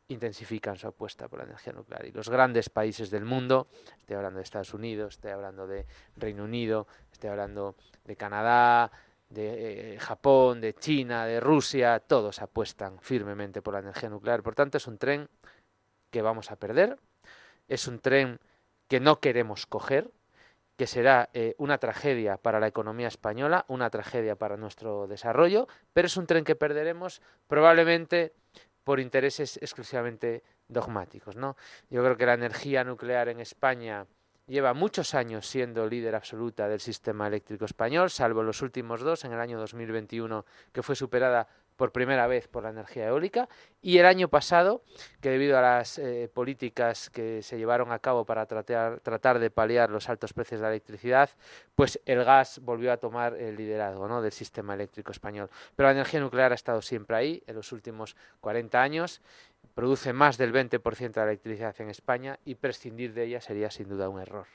intensifican 0.08 0.76
su 0.76 0.88
apuesta 0.88 1.28
por 1.28 1.38
la 1.38 1.44
energía 1.44 1.72
nuclear. 1.72 2.06
Y 2.06 2.10
los 2.10 2.28
grandes 2.28 2.70
países 2.70 3.08
del 3.08 3.24
mundo, 3.24 3.68
estoy 3.98 4.16
hablando 4.16 4.38
de 4.38 4.42
Estados 4.42 4.74
Unidos, 4.74 5.14
estoy 5.14 5.30
hablando 5.30 5.68
de 5.68 5.86
Reino 6.16 6.42
Unido, 6.42 6.88
estoy 7.12 7.30
hablando 7.30 7.76
de 8.04 8.16
Canadá, 8.16 8.90
de 9.30 9.94
eh, 9.94 9.98
Japón, 10.00 10.60
de 10.60 10.74
China, 10.74 11.24
de 11.24 11.38
Rusia, 11.38 12.00
todos 12.00 12.42
apuestan 12.42 12.98
firmemente 12.98 13.62
por 13.62 13.74
la 13.74 13.80
energía 13.80 14.08
nuclear. 14.08 14.42
Por 14.42 14.56
tanto, 14.56 14.78
es 14.78 14.88
un 14.88 14.98
tren 14.98 15.28
que 16.10 16.20
vamos 16.20 16.50
a 16.50 16.56
perder, 16.56 16.98
es 17.68 17.86
un 17.86 18.00
tren 18.00 18.40
que 18.88 19.00
no 19.00 19.20
queremos 19.20 19.66
coger, 19.66 20.10
que 20.76 20.86
será 20.86 21.28
eh, 21.34 21.54
una 21.58 21.78
tragedia 21.78 22.36
para 22.36 22.60
la 22.60 22.68
economía 22.68 23.08
española, 23.08 23.64
una 23.68 23.90
tragedia 23.90 24.36
para 24.36 24.56
nuestro 24.56 25.06
desarrollo, 25.06 25.66
pero 25.92 26.06
es 26.06 26.16
un 26.16 26.26
tren 26.26 26.44
que 26.44 26.54
perderemos 26.54 27.20
probablemente 27.48 28.32
por 28.84 29.00
intereses 29.00 29.58
exclusivamente 29.58 30.42
dogmáticos. 30.68 31.36
¿no? 31.36 31.56
Yo 31.90 32.02
creo 32.02 32.16
que 32.16 32.26
la 32.26 32.34
energía 32.34 32.84
nuclear 32.84 33.28
en 33.28 33.40
España 33.40 34.06
lleva 34.46 34.72
muchos 34.72 35.14
años 35.14 35.46
siendo 35.46 35.86
líder 35.86 36.14
absoluta 36.14 36.68
del 36.68 36.80
sistema 36.80 37.26
eléctrico 37.26 37.64
español, 37.64 38.08
salvo 38.08 38.42
los 38.42 38.62
últimos 38.62 39.00
dos, 39.02 39.24
en 39.24 39.32
el 39.32 39.40
año 39.40 39.58
2021, 39.58 40.46
que 40.72 40.82
fue 40.82 40.96
superada 40.96 41.48
por 41.78 41.92
primera 41.92 42.26
vez 42.26 42.48
por 42.48 42.64
la 42.64 42.70
energía 42.70 43.06
eólica 43.06 43.48
y 43.80 43.98
el 43.98 44.06
año 44.06 44.28
pasado, 44.28 44.82
que 45.20 45.30
debido 45.30 45.56
a 45.56 45.62
las 45.62 45.98
eh, 45.98 46.28
políticas 46.34 47.08
que 47.08 47.40
se 47.40 47.56
llevaron 47.56 47.92
a 47.92 48.00
cabo 48.00 48.24
para 48.26 48.44
tratar, 48.46 48.98
tratar 49.00 49.38
de 49.38 49.50
paliar 49.50 49.88
los 49.88 50.08
altos 50.08 50.32
precios 50.32 50.60
de 50.60 50.66
la 50.66 50.72
electricidad, 50.72 51.30
pues 51.76 52.00
el 52.04 52.24
gas 52.24 52.58
volvió 52.64 52.92
a 52.92 52.96
tomar 52.96 53.34
el 53.34 53.56
liderazgo 53.56 54.08
¿no? 54.08 54.20
del 54.20 54.32
sistema 54.32 54.74
eléctrico 54.74 55.12
español. 55.12 55.48
Pero 55.76 55.86
la 55.86 55.92
energía 55.92 56.18
nuclear 56.18 56.50
ha 56.50 56.56
estado 56.56 56.82
siempre 56.82 57.16
ahí 57.16 57.42
en 57.46 57.54
los 57.54 57.70
últimos 57.70 58.16
40 58.40 58.82
años, 58.82 59.22
produce 59.76 60.12
más 60.12 60.36
del 60.36 60.52
20% 60.52 61.12
de 61.12 61.20
la 61.20 61.26
electricidad 61.28 61.76
en 61.78 61.90
España 61.90 62.40
y 62.44 62.56
prescindir 62.56 63.14
de 63.14 63.22
ella 63.22 63.40
sería 63.40 63.70
sin 63.70 63.88
duda 63.88 64.08
un 64.08 64.20
error. 64.20 64.46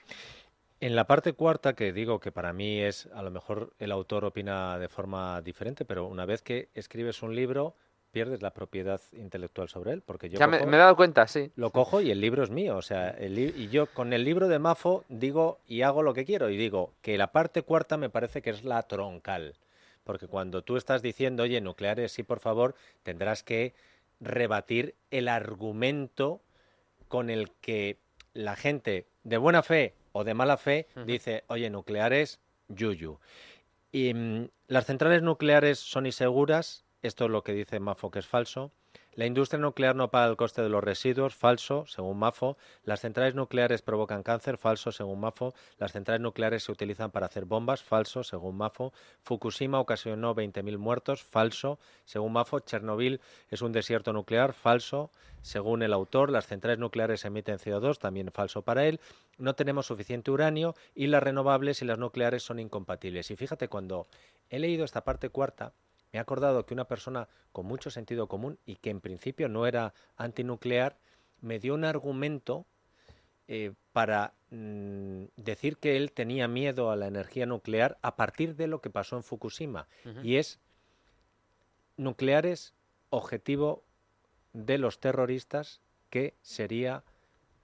En 0.84 0.98
la 0.98 1.08
parte 1.08 1.32
cuarta, 1.32 1.76
que 1.76 1.94
digo 1.94 2.20
que 2.20 2.34
para 2.34 2.52
mí 2.52 2.82
es, 2.82 3.08
a 3.14 3.22
lo 3.22 3.32
mejor 3.32 3.74
el 3.80 3.90
autor 3.90 4.26
opina 4.26 4.78
de 4.78 4.90
forma 4.90 5.42
diferente, 5.42 5.86
pero 5.86 6.08
una 6.08 6.26
vez 6.26 6.42
que 6.42 6.68
escribes 6.74 7.24
un 7.24 7.34
libro, 7.34 7.74
pierdes 8.12 8.42
la 8.42 8.52
propiedad 8.52 9.00
intelectual 9.14 9.70
sobre 9.70 9.94
él, 9.94 10.02
porque 10.02 10.30
yo 10.30 10.46
me, 10.46 10.58
he 10.58 10.66
dado 10.66 10.98
cuenta, 10.98 11.26
sí. 11.26 11.54
Lo 11.56 11.70
cojo 11.70 12.02
y 12.02 12.12
el 12.12 12.20
libro 12.20 12.44
es 12.44 12.50
mío, 12.50 12.76
o 12.76 12.82
sea, 12.82 13.16
y 13.18 13.70
yo 13.70 13.86
con 13.94 14.12
el 14.12 14.26
libro 14.26 14.50
de 14.50 14.60
Mafo 14.60 15.06
digo 15.08 15.62
y 15.70 15.84
hago 15.84 16.04
lo 16.04 16.14
que 16.14 16.26
quiero 16.26 16.50
y 16.50 16.58
digo 16.58 16.92
que 17.02 17.18
la 17.18 17.32
parte 17.32 17.62
cuarta 17.62 17.96
me 17.96 18.10
parece 18.10 18.42
que 18.42 18.50
es 18.50 18.66
la 18.66 18.84
troncal, 18.84 19.56
porque 20.04 20.28
cuando 20.28 20.64
tú 20.64 20.76
estás 20.76 21.02
diciendo, 21.02 21.44
oye, 21.44 21.62
nucleares, 21.62 22.12
sí, 22.12 22.24
por 22.24 22.42
favor, 22.42 22.76
tendrás 23.04 23.42
que 23.42 23.74
rebatir 24.20 24.96
el 25.12 25.30
argumento 25.30 26.42
con 27.08 27.30
el 27.30 27.52
que 27.62 28.00
la 28.34 28.58
gente 28.58 29.08
de 29.24 29.38
buena 29.38 29.64
fe 29.64 29.94
o 30.14 30.24
de 30.24 30.34
mala 30.34 30.58
fe 30.58 30.88
dice, 31.06 31.44
oye, 31.48 31.70
nucleares, 31.70 32.40
yuyu. 32.70 33.20
Y 33.92 34.14
mm, 34.14 34.50
las 34.68 34.86
centrales 34.86 35.22
nucleares 35.22 35.80
son 35.80 36.06
inseguras, 36.06 36.86
esto 37.02 37.26
es 37.26 37.32
lo 37.32 37.44
que 37.44 37.54
dice 37.54 37.80
Mafo 37.80 38.10
que 38.10 38.20
es 38.20 38.28
falso. 38.28 38.72
La 39.16 39.28
industria 39.28 39.60
nuclear 39.60 39.96
no 39.96 40.10
paga 40.10 40.26
el 40.26 40.38
coste 40.38 40.64
de 40.64 40.70
los 40.70 40.84
residuos, 40.84 41.36
falso, 41.36 41.86
según 41.86 42.18
MAFO. 42.18 42.58
Las 42.84 43.02
centrales 43.02 43.36
nucleares 43.36 43.84
provocan 43.84 44.24
cáncer, 44.24 44.58
falso, 44.58 44.92
según 44.92 45.20
MAFO. 45.20 45.54
Las 45.78 45.92
centrales 45.92 46.22
nucleares 46.22 46.64
se 46.64 46.72
utilizan 46.72 47.12
para 47.12 47.28
hacer 47.28 47.46
bombas, 47.46 47.84
falso, 47.84 48.24
según 48.24 48.58
MAFO. 48.58 48.92
Fukushima 49.22 49.80
ocasionó 49.80 50.34
20.000 50.34 50.80
muertos, 50.80 51.22
falso, 51.22 51.78
según 52.06 52.34
MAFO. 52.34 52.62
Chernobyl 52.62 53.22
es 53.52 53.62
un 53.62 53.72
desierto 53.72 54.14
nuclear, 54.14 54.54
falso, 54.54 55.12
según 55.44 55.84
el 55.84 55.94
autor. 55.94 56.32
Las 56.32 56.48
centrales 56.48 56.80
nucleares 56.80 57.24
emiten 57.24 57.60
CO2, 57.60 58.00
también 58.00 58.32
falso 58.32 58.64
para 58.64 58.88
él. 58.88 59.00
No 59.38 59.54
tenemos 59.54 59.86
suficiente 59.86 60.32
uranio 60.32 60.74
y 60.96 61.06
las 61.06 61.22
renovables 61.22 61.84
y 61.84 61.86
las 61.86 62.00
nucleares 62.00 62.42
son 62.42 62.58
incompatibles. 62.58 63.30
Y 63.30 63.36
fíjate, 63.36 63.68
cuando 63.68 64.08
he 64.50 64.58
leído 64.58 64.86
esta 64.86 65.04
parte 65.04 65.30
cuarta, 65.30 65.74
me 66.14 66.20
he 66.20 66.22
acordado 66.22 66.66
que 66.66 66.76
una 66.76 66.86
persona 66.86 67.28
con 67.52 67.66
mucho 67.66 67.90
sentido 67.90 68.28
común 68.28 68.60
y 68.66 68.76
que 68.76 68.92
en 68.92 69.02
principio 69.02 69.50
no 69.50 69.66
era 69.66 69.94
antinuclear, 70.16 70.96
me 71.42 71.60
dio 71.60 71.74
un 71.74 71.84
argumento 71.84 72.68
eh, 73.48 73.74
para 73.92 74.34
mm, 74.52 75.24
decir 75.36 75.78
que 75.78 75.98
él 75.98 76.12
tenía 76.12 76.48
miedo 76.48 76.92
a 76.92 76.96
la 76.96 77.08
energía 77.08 77.48
nuclear 77.48 77.98
a 78.04 78.16
partir 78.16 78.56
de 78.56 78.68
lo 78.68 78.80
que 78.80 78.92
pasó 78.92 79.18
en 79.18 79.24
Fukushima. 79.24 79.88
Y 80.22 80.38
es 80.38 80.60
nucleares 81.98 82.74
objetivo 83.10 83.84
de 84.54 84.78
los 84.78 85.00
terroristas 85.00 85.82
que 86.12 86.36
sería 86.44 87.04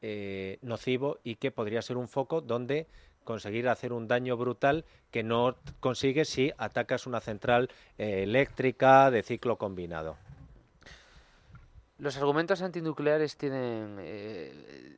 eh, 0.01 0.58
nocivo 0.63 1.20
y 1.24 1.36
que 1.36 1.51
podría 1.51 1.84
ser 1.84 1.98
un 1.98 2.08
foco 2.08 2.41
donde 2.41 2.88
conseguir 3.24 3.70
hacer 3.70 3.94
un 3.94 4.08
daño 4.08 4.38
brutal 4.38 4.86
que 5.12 5.24
no 5.24 5.56
consigues 5.80 6.30
si 6.30 6.52
atacas 6.58 7.08
una 7.08 7.20
central 7.20 7.70
eh, 7.98 8.24
eléctrica 8.24 9.12
de 9.12 9.24
ciclo 9.24 9.58
combinado. 9.58 10.18
Los 11.98 12.18
argumentos 12.18 12.62
antinucleares 12.62 13.36
tienen, 13.36 13.98
eh, 14.00 14.98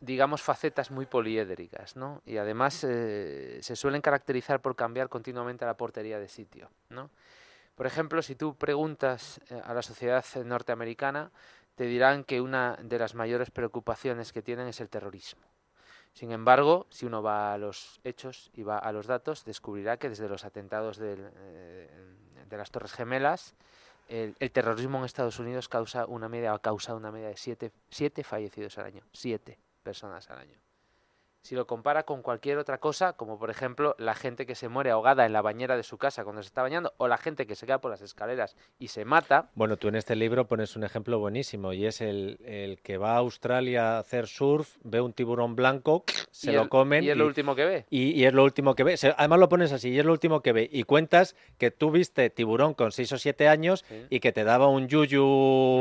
digamos, 0.00 0.42
facetas 0.42 0.90
muy 0.90 1.06
poliédricas, 1.06 1.96
¿no? 1.96 2.22
Y 2.26 2.36
además 2.36 2.84
eh, 2.84 3.58
se 3.62 3.74
suelen 3.74 4.02
caracterizar 4.02 4.60
por 4.60 4.76
cambiar 4.76 5.08
continuamente 5.08 5.64
la 5.64 5.76
portería 5.76 6.18
de 6.18 6.28
sitio, 6.28 6.70
¿no? 6.90 7.10
Por 7.74 7.86
ejemplo, 7.86 8.22
si 8.22 8.34
tú 8.34 8.54
preguntas 8.54 9.40
a 9.64 9.74
la 9.74 9.82
sociedad 9.82 10.24
norteamericana, 10.44 11.30
te 11.74 11.84
dirán 11.84 12.24
que 12.24 12.40
una 12.40 12.76
de 12.82 12.98
las 12.98 13.14
mayores 13.14 13.50
preocupaciones 13.50 14.32
que 14.32 14.40
tienen 14.40 14.66
es 14.66 14.80
el 14.80 14.88
terrorismo. 14.88 15.45
Sin 16.16 16.32
embargo, 16.32 16.86
si 16.88 17.04
uno 17.04 17.22
va 17.22 17.52
a 17.52 17.58
los 17.58 18.00
hechos 18.02 18.50
y 18.54 18.62
va 18.62 18.78
a 18.78 18.90
los 18.90 19.06
datos, 19.06 19.44
descubrirá 19.44 19.98
que 19.98 20.08
desde 20.08 20.30
los 20.30 20.46
atentados 20.46 20.98
eh, 20.98 21.90
de 22.48 22.56
las 22.56 22.70
Torres 22.70 22.94
Gemelas, 22.94 23.54
el, 24.08 24.34
terrorismo 24.50 24.96
en 24.96 25.04
Estados 25.04 25.38
Unidos 25.38 25.68
causa 25.68 26.06
una 26.06 26.30
media, 26.30 26.54
ha 26.54 26.58
causado 26.58 26.96
una 26.96 27.12
media 27.12 27.28
de 27.28 27.36
siete, 27.36 27.70
siete 27.90 28.24
fallecidos 28.24 28.78
al 28.78 28.86
año. 28.86 29.02
Siete 29.12 29.58
personas 29.82 30.30
al 30.30 30.38
año 30.38 30.65
si 31.46 31.54
lo 31.54 31.66
compara 31.66 32.02
con 32.02 32.22
cualquier 32.22 32.58
otra 32.58 32.78
cosa, 32.78 33.12
como 33.12 33.38
por 33.38 33.50
ejemplo 33.50 33.94
la 33.98 34.16
gente 34.16 34.46
que 34.46 34.56
se 34.56 34.68
muere 34.68 34.90
ahogada 34.90 35.24
en 35.26 35.32
la 35.32 35.42
bañera 35.42 35.76
de 35.76 35.84
su 35.84 35.96
casa 35.96 36.24
cuando 36.24 36.42
se 36.42 36.48
está 36.48 36.62
bañando, 36.62 36.92
o 36.96 37.06
la 37.06 37.18
gente 37.18 37.46
que 37.46 37.54
se 37.54 37.66
queda 37.66 37.80
por 37.80 37.92
las 37.92 38.02
escaleras 38.02 38.56
y 38.80 38.88
se 38.88 39.04
mata. 39.04 39.48
Bueno, 39.54 39.76
tú 39.76 39.86
en 39.86 39.94
este 39.94 40.16
libro 40.16 40.48
pones 40.48 40.74
un 40.74 40.82
ejemplo 40.82 41.20
buenísimo, 41.20 41.72
y 41.72 41.86
es 41.86 42.00
el, 42.00 42.80
que 42.82 42.98
va 42.98 43.12
a 43.12 43.18
Australia 43.18 43.96
a 43.96 43.98
hacer 44.00 44.26
surf, 44.26 44.76
ve 44.82 45.00
un 45.00 45.12
tiburón 45.12 45.54
blanco, 45.54 46.04
se 46.32 46.52
lo 46.52 46.68
comen. 46.68 47.04
Y 47.04 47.10
es 47.10 47.16
lo 47.16 47.26
último 47.26 47.54
que 47.54 47.64
ve. 47.64 47.86
Y, 47.90 48.24
es 48.24 48.34
lo 48.34 48.42
último 48.42 48.74
que 48.74 48.82
ve. 48.82 48.96
Además 49.16 49.38
lo 49.38 49.48
pones 49.48 49.70
así, 49.70 49.90
y 49.90 49.98
es 50.00 50.04
lo 50.04 50.10
último 50.10 50.40
que 50.40 50.52
ve. 50.52 50.68
Y 50.72 50.82
cuentas 50.82 51.36
que 51.58 51.70
tú 51.70 51.92
viste 51.92 52.28
tiburón 52.28 52.74
con 52.74 52.90
6 52.90 53.12
o 53.12 53.18
7 53.18 53.46
años 53.46 53.84
y 54.10 54.18
que 54.18 54.32
te 54.32 54.42
daba 54.42 54.66
un 54.66 54.88
yuyu 54.88 55.24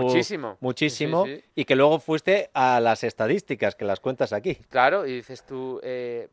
muchísimo, 0.03 0.57
muchísimo 0.60 1.25
y 1.55 1.65
que 1.65 1.75
luego 1.75 1.98
fuiste 1.98 2.51
a 2.53 2.79
las 2.79 3.03
estadísticas, 3.03 3.74
que 3.74 3.86
las 3.86 4.00
cuentas 4.00 4.31
aquí. 4.31 4.55
Claro, 4.69 5.07
y 5.07 5.13
dices 5.13 5.43
tú 5.43 5.54
eh, 5.83 6.29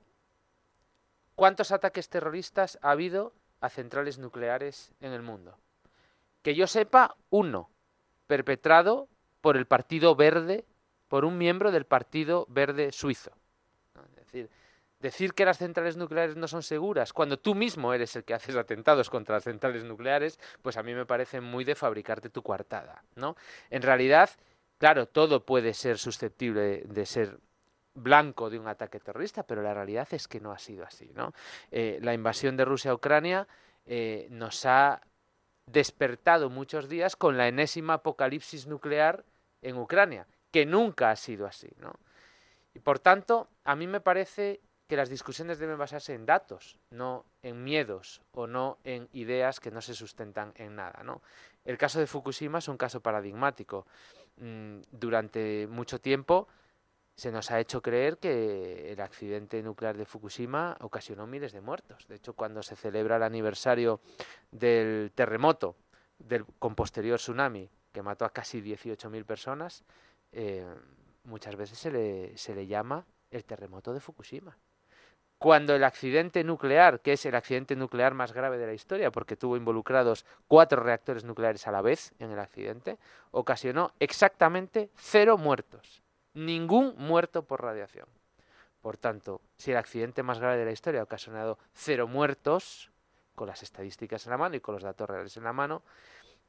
¿cuántos 1.35 1.73
ataques 1.73 2.09
terroristas 2.09 2.79
ha 2.83 2.91
habido 2.91 3.33
a 3.61 3.69
centrales 3.69 4.19
nucleares 4.19 4.93
en 5.01 5.13
el 5.13 5.23
mundo? 5.23 5.59
Que 6.43 6.55
yo 6.55 6.67
sepa, 6.67 7.17
uno, 7.31 7.71
perpetrado 8.27 9.09
por 9.41 9.57
el 9.57 9.67
Partido 9.67 10.15
Verde, 10.15 10.65
por 11.09 11.25
un 11.25 11.39
miembro 11.39 11.71
del 11.71 11.85
Partido 11.85 12.47
Verde 12.49 12.93
suizo. 12.93 13.33
Es 13.95 14.15
decir, 14.17 14.51
decir 15.03 15.35
que 15.35 15.45
las 15.45 15.59
centrales 15.59 15.97
nucleares 15.97 16.37
no 16.37 16.49
son 16.49 16.63
seguras 16.63 17.13
cuando 17.13 17.39
tú 17.39 17.55
mismo 17.55 17.93
eres 17.93 18.17
el 18.17 18.25
que 18.25 18.35
haces 18.35 18.57
atentados 18.57 19.11
contra 19.11 19.35
las 19.35 19.45
centrales 19.45 19.85
nucleares, 19.85 20.39
pues 20.63 20.77
a 20.77 20.83
mí 20.83 20.95
me 20.95 21.05
parece 21.05 21.41
muy 21.41 21.65
de 21.65 21.75
fabricarte 21.75 22.31
tu 22.31 22.43
coartada, 22.43 23.05
¿no? 23.17 23.37
En 23.69 23.83
realidad, 23.83 24.31
claro, 24.79 25.07
todo 25.07 25.45
puede 25.45 25.75
ser 25.75 25.99
susceptible 25.99 26.85
de 26.87 27.05
ser 27.05 27.39
blanco 27.95 28.51
de 28.51 28.59
un 28.59 28.69
ataque 28.69 29.01
terrorista, 29.01 29.43
pero 29.43 29.63
la 29.63 29.75
realidad 29.75 30.09
es 30.13 30.29
que 30.29 30.41
no 30.41 30.53
ha 30.53 30.59
sido 30.59 30.85
así. 30.85 31.11
¿no? 31.15 31.33
Eh, 31.71 31.99
la 32.03 32.15
invasión 32.15 32.57
de 32.57 32.65
Rusia 32.65 32.91
a 32.91 32.95
Ucrania 32.95 33.47
eh, 33.87 34.27
nos 34.31 34.65
ha 34.67 35.03
despertado 35.67 36.51
muchos 36.51 36.89
días 36.89 37.17
con 37.17 37.37
la 37.37 37.49
enésima 37.49 37.95
apocalipsis 37.95 38.67
nuclear 38.67 39.25
en 39.63 39.77
Ucrania, 39.77 40.27
que 40.51 40.67
nunca 40.67 41.11
ha 41.11 41.17
sido 41.17 41.47
así. 41.47 41.71
¿no? 41.79 41.93
Y 42.75 42.81
por 42.81 42.99
tanto, 42.99 43.49
a 43.65 43.77
mí 43.77 43.87
me 43.87 44.01
parece 44.01 44.61
que 44.89 44.97
las 44.97 45.09
discusiones 45.09 45.59
deben 45.59 45.79
basarse 45.79 46.15
en 46.15 46.27
datos, 46.27 46.77
no 46.91 47.25
en 47.43 47.65
miedos 47.65 48.21
o 48.33 48.47
no 48.47 48.79
en 48.85 49.09
ideas 49.13 49.61
que 49.61 49.71
no 49.71 49.81
se 49.81 49.95
sustentan 49.95 50.53
en 50.57 50.77
nada. 50.77 51.03
¿no? 51.03 51.23
El 51.65 51.79
caso 51.79 51.99
de 51.99 52.07
Fukushima 52.07 52.59
es 52.59 52.69
un 52.69 52.77
caso 52.77 53.01
paradigmático. 53.01 53.87
Mm, 54.37 54.81
durante 54.91 55.67
mucho 55.69 56.01
tiempo 56.01 56.49
se 57.15 57.31
nos 57.31 57.51
ha 57.51 57.61
hecho 57.61 57.83
creer 57.83 58.19
que 58.19 58.93
el 58.93 59.01
accidente 59.01 59.63
nuclear 59.63 59.97
de 59.97 60.07
Fukushima 60.07 60.77
ocasionó 60.81 61.27
miles 61.27 61.53
de 61.53 61.61
muertos. 61.61 62.07
De 62.09 62.17
hecho, 62.17 62.33
cuando 62.33 62.63
se 62.63 62.77
celebra 62.77 63.17
el 63.17 63.23
aniversario 63.23 64.01
del 64.51 65.13
terremoto 65.15 65.77
del, 66.19 66.45
con 66.59 66.75
posterior 66.75 67.19
tsunami 67.19 67.69
que 67.93 68.03
mató 68.03 68.25
a 68.25 68.31
casi 68.31 68.63
18.000 68.63 69.25
personas, 69.25 69.85
eh, 70.33 70.67
muchas 71.25 71.57
veces 71.57 71.79
se 71.79 71.91
le, 71.91 72.37
se 72.39 72.55
le 72.55 72.67
llama 72.67 73.05
el 73.31 73.45
terremoto 73.45 73.93
de 73.93 74.01
Fukushima. 74.01 74.57
Cuando 75.37 75.75
el 75.75 75.83
accidente 75.83 76.45
nuclear, 76.45 77.01
que 77.01 77.15
es 77.15 77.27
el 77.27 77.35
accidente 77.35 77.75
nuclear 77.75 78.15
más 78.15 78.33
grave 78.33 78.59
de 78.59 78.67
la 78.67 78.75
historia, 78.75 79.11
porque 79.11 79.37
tuvo 79.37 79.57
involucrados 79.57 80.25
cuatro 80.47 80.83
reactores 80.83 81.25
nucleares 81.25 81.67
a 81.67 81.73
la 81.73 81.83
vez 81.83 82.15
en 82.21 82.31
el 82.31 82.39
accidente, 82.39 82.97
ocasionó 83.33 83.93
exactamente 83.99 84.91
cero 84.95 85.37
muertos. 85.37 86.03
Ningún 86.35 86.95
muerto 86.97 87.43
por 87.45 87.63
radiación. 87.63 88.07
Por 88.81 88.97
tanto, 88.97 89.41
si 89.57 89.71
el 89.71 89.77
accidente 89.77 90.23
más 90.23 90.41
grave 90.41 90.59
de 90.59 90.65
la 90.65 90.73
historia 90.73 91.01
ha 91.01 91.05
ocasionado 91.05 91.59
cero 91.73 92.09
muertos, 92.09 92.91
con 93.35 93.49
las 93.49 93.63
estadísticas 93.63 94.27
en 94.27 94.31
la 94.31 94.39
mano 94.39 94.57
y 94.57 94.61
con 94.61 94.75
los 94.75 94.83
datos 94.83 95.09
reales 95.09 95.37
en 95.37 95.45
la 95.45 95.53
mano, 95.53 95.83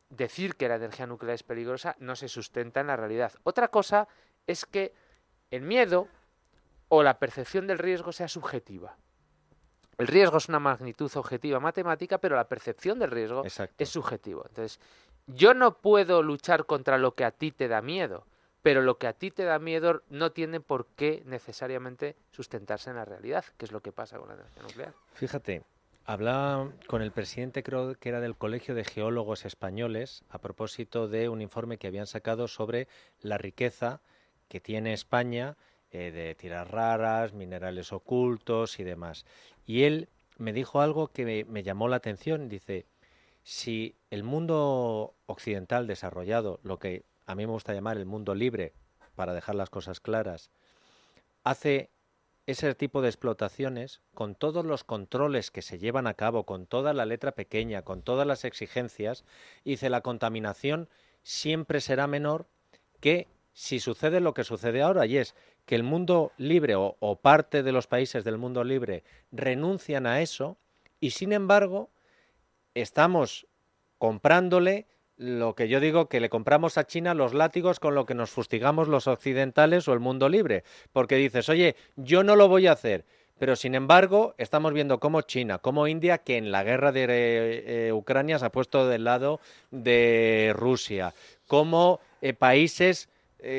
decir 0.10 0.56
que 0.56 0.68
la 0.68 0.76
energía 0.76 1.08
nuclear 1.08 1.36
es 1.36 1.44
peligrosa 1.44 1.96
no 2.00 2.16
se 2.16 2.28
sustenta 2.28 2.82
en 2.82 2.88
la 2.88 2.96
realidad. 2.96 3.34
Otra 3.44 3.70
cosa 3.70 4.08
es 4.48 4.66
que 4.66 4.94
el 5.52 5.62
miedo 5.62 6.08
o 6.90 7.04
la 7.04 7.20
percepción 7.20 7.68
del 7.68 7.80
riesgo 7.80 8.12
sea 8.12 8.28
subjetiva. 8.28 8.98
El 9.98 10.08
riesgo 10.08 10.38
es 10.38 10.50
una 10.50 10.60
magnitud 10.60 11.12
objetiva 11.16 11.60
matemática, 11.60 12.18
pero 12.18 12.36
la 12.36 12.48
percepción 12.48 13.00
del 13.00 13.12
riesgo 13.12 13.44
es 13.46 13.90
subjetivo. 13.90 14.44
Entonces, 14.48 14.80
yo 15.28 15.54
no 15.54 15.78
puedo 15.78 16.22
luchar 16.24 16.66
contra 16.66 16.98
lo 16.98 17.16
que 17.16 17.24
a 17.26 17.32
ti 17.32 17.52
te 17.52 17.68
da 17.68 17.82
miedo, 17.82 18.26
pero 18.64 18.82
lo 18.82 18.98
que 18.98 19.08
a 19.08 19.14
ti 19.14 19.30
te 19.30 19.44
da 19.44 19.60
miedo 19.60 20.02
no 20.10 20.32
tiene 20.32 20.62
por 20.62 20.88
qué 20.96 21.22
necesariamente 21.26 22.16
sustentarse 22.32 22.90
en 22.90 22.96
la 22.96 23.06
realidad, 23.06 23.46
que 23.58 23.66
es 23.66 23.72
lo 23.72 23.82
que 23.82 23.92
pasa 23.92 24.18
con 24.18 24.30
la 24.30 24.36
energía 24.36 24.64
nuclear. 24.64 24.94
Fíjate, 25.14 25.64
hablaba 26.06 26.72
con 26.88 27.02
el 27.02 27.12
presidente, 27.12 27.62
creo 27.62 27.94
que 27.96 28.10
era 28.10 28.22
del 28.22 28.38
Colegio 28.38 28.74
de 28.74 28.86
Geólogos 28.86 29.46
Españoles, 29.46 30.24
a 30.30 30.40
propósito 30.40 31.10
de 31.10 31.28
un 31.28 31.42
informe 31.42 31.78
que 31.78 31.88
habían 31.88 32.08
sacado 32.08 32.48
sobre 32.48 32.88
la 33.22 33.38
riqueza 33.38 34.02
que 34.48 34.62
tiene 34.62 34.94
España 34.94 35.58
eh, 35.92 36.12
de 36.12 36.34
tiras 36.34 36.72
raras, 36.72 37.34
minerales 37.34 37.92
ocultos 37.92 38.80
y 38.80 38.86
demás. 38.86 39.26
Y 39.66 39.84
él 39.84 40.08
me 40.38 40.54
dijo 40.54 40.80
algo 40.80 41.10
que 41.10 41.46
me 41.46 41.64
llamó 41.64 41.90
la 41.90 41.98
atención. 41.98 42.48
Dice, 42.48 42.86
si 43.44 43.98
el 44.10 44.24
mundo 44.24 45.16
occidental 45.26 45.86
desarrollado, 45.86 46.62
lo 46.64 46.80
que 46.80 47.04
a 47.26 47.36
mí 47.36 47.46
me 47.46 47.52
gusta 47.52 47.74
llamar 47.74 47.98
el 47.98 48.06
mundo 48.06 48.36
libre, 48.36 48.74
para 49.16 49.34
dejar 49.34 49.56
las 49.56 49.70
cosas 49.70 50.00
claras, 50.00 50.50
hace 51.44 51.92
ese 52.46 52.76
tipo 52.76 53.02
de 53.02 53.08
explotaciones, 53.08 54.02
con 54.14 54.36
todos 54.36 54.66
los 54.66 54.84
controles 54.84 55.50
que 55.50 55.62
se 55.62 55.80
llevan 55.80 56.08
a 56.08 56.14
cabo, 56.14 56.46
con 56.46 56.66
toda 56.66 56.94
la 56.94 57.06
letra 57.06 57.32
pequeña, 57.32 57.84
con 57.84 58.02
todas 58.02 58.28
las 58.28 58.44
exigencias, 58.44 59.24
dice 59.64 59.90
la 59.90 60.02
contaminación 60.02 60.90
siempre 61.22 61.80
será 61.80 62.06
menor 62.08 62.48
que 63.00 63.28
si 63.54 63.80
sucede 63.80 64.20
lo 64.20 64.34
que 64.34 64.44
sucede 64.44 64.82
ahora, 64.82 65.06
y 65.06 65.18
es 65.18 65.36
que 65.66 65.76
el 65.76 65.84
mundo 65.84 66.34
libre 66.38 66.76
o, 66.76 66.98
o 67.00 67.16
parte 67.18 67.64
de 67.64 67.72
los 67.72 67.88
países 67.88 68.24
del 68.24 68.38
mundo 68.38 68.64
libre 68.64 69.04
renuncian 69.32 70.06
a 70.06 70.22
eso, 70.22 70.58
y 71.00 71.12
sin 71.12 71.32
embargo 71.32 71.92
estamos 72.74 73.48
comprándole 74.00 74.88
lo 75.24 75.56
que 75.56 75.70
yo 75.70 75.80
digo 75.80 76.10
que 76.10 76.20
le 76.20 76.30
compramos 76.30 76.78
a 76.78 76.86
China 76.86 77.14
los 77.14 77.34
látigos 77.34 77.80
con 77.80 77.96
lo 77.96 78.06
que 78.06 78.14
nos 78.14 78.30
fustigamos 78.30 78.90
los 78.90 79.08
occidentales 79.08 79.88
o 79.88 79.94
el 79.94 80.02
mundo 80.02 80.28
libre, 80.28 80.64
porque 80.92 81.16
dices, 81.16 81.48
oye, 81.48 81.78
yo 81.96 82.24
no 82.24 82.36
lo 82.36 82.50
voy 82.50 82.68
a 82.68 82.74
hacer, 82.74 83.06
pero 83.40 83.56
sin 83.56 83.74
embargo 83.74 84.36
estamos 84.38 84.74
viendo 84.74 85.00
cómo 85.00 85.22
China, 85.22 85.60
como 85.60 85.88
India, 85.88 86.18
que 86.18 86.36
en 86.36 86.52
la 86.52 86.64
guerra 86.64 86.92
de 86.92 87.04
eh, 87.04 87.88
eh, 87.88 87.94
Ucrania 87.94 88.38
se 88.38 88.46
ha 88.46 88.52
puesto 88.52 88.88
del 88.88 89.06
lado 89.06 89.40
de 89.72 90.52
Rusia, 90.56 91.14
como 91.48 92.02
eh, 92.22 92.34
países 92.34 93.10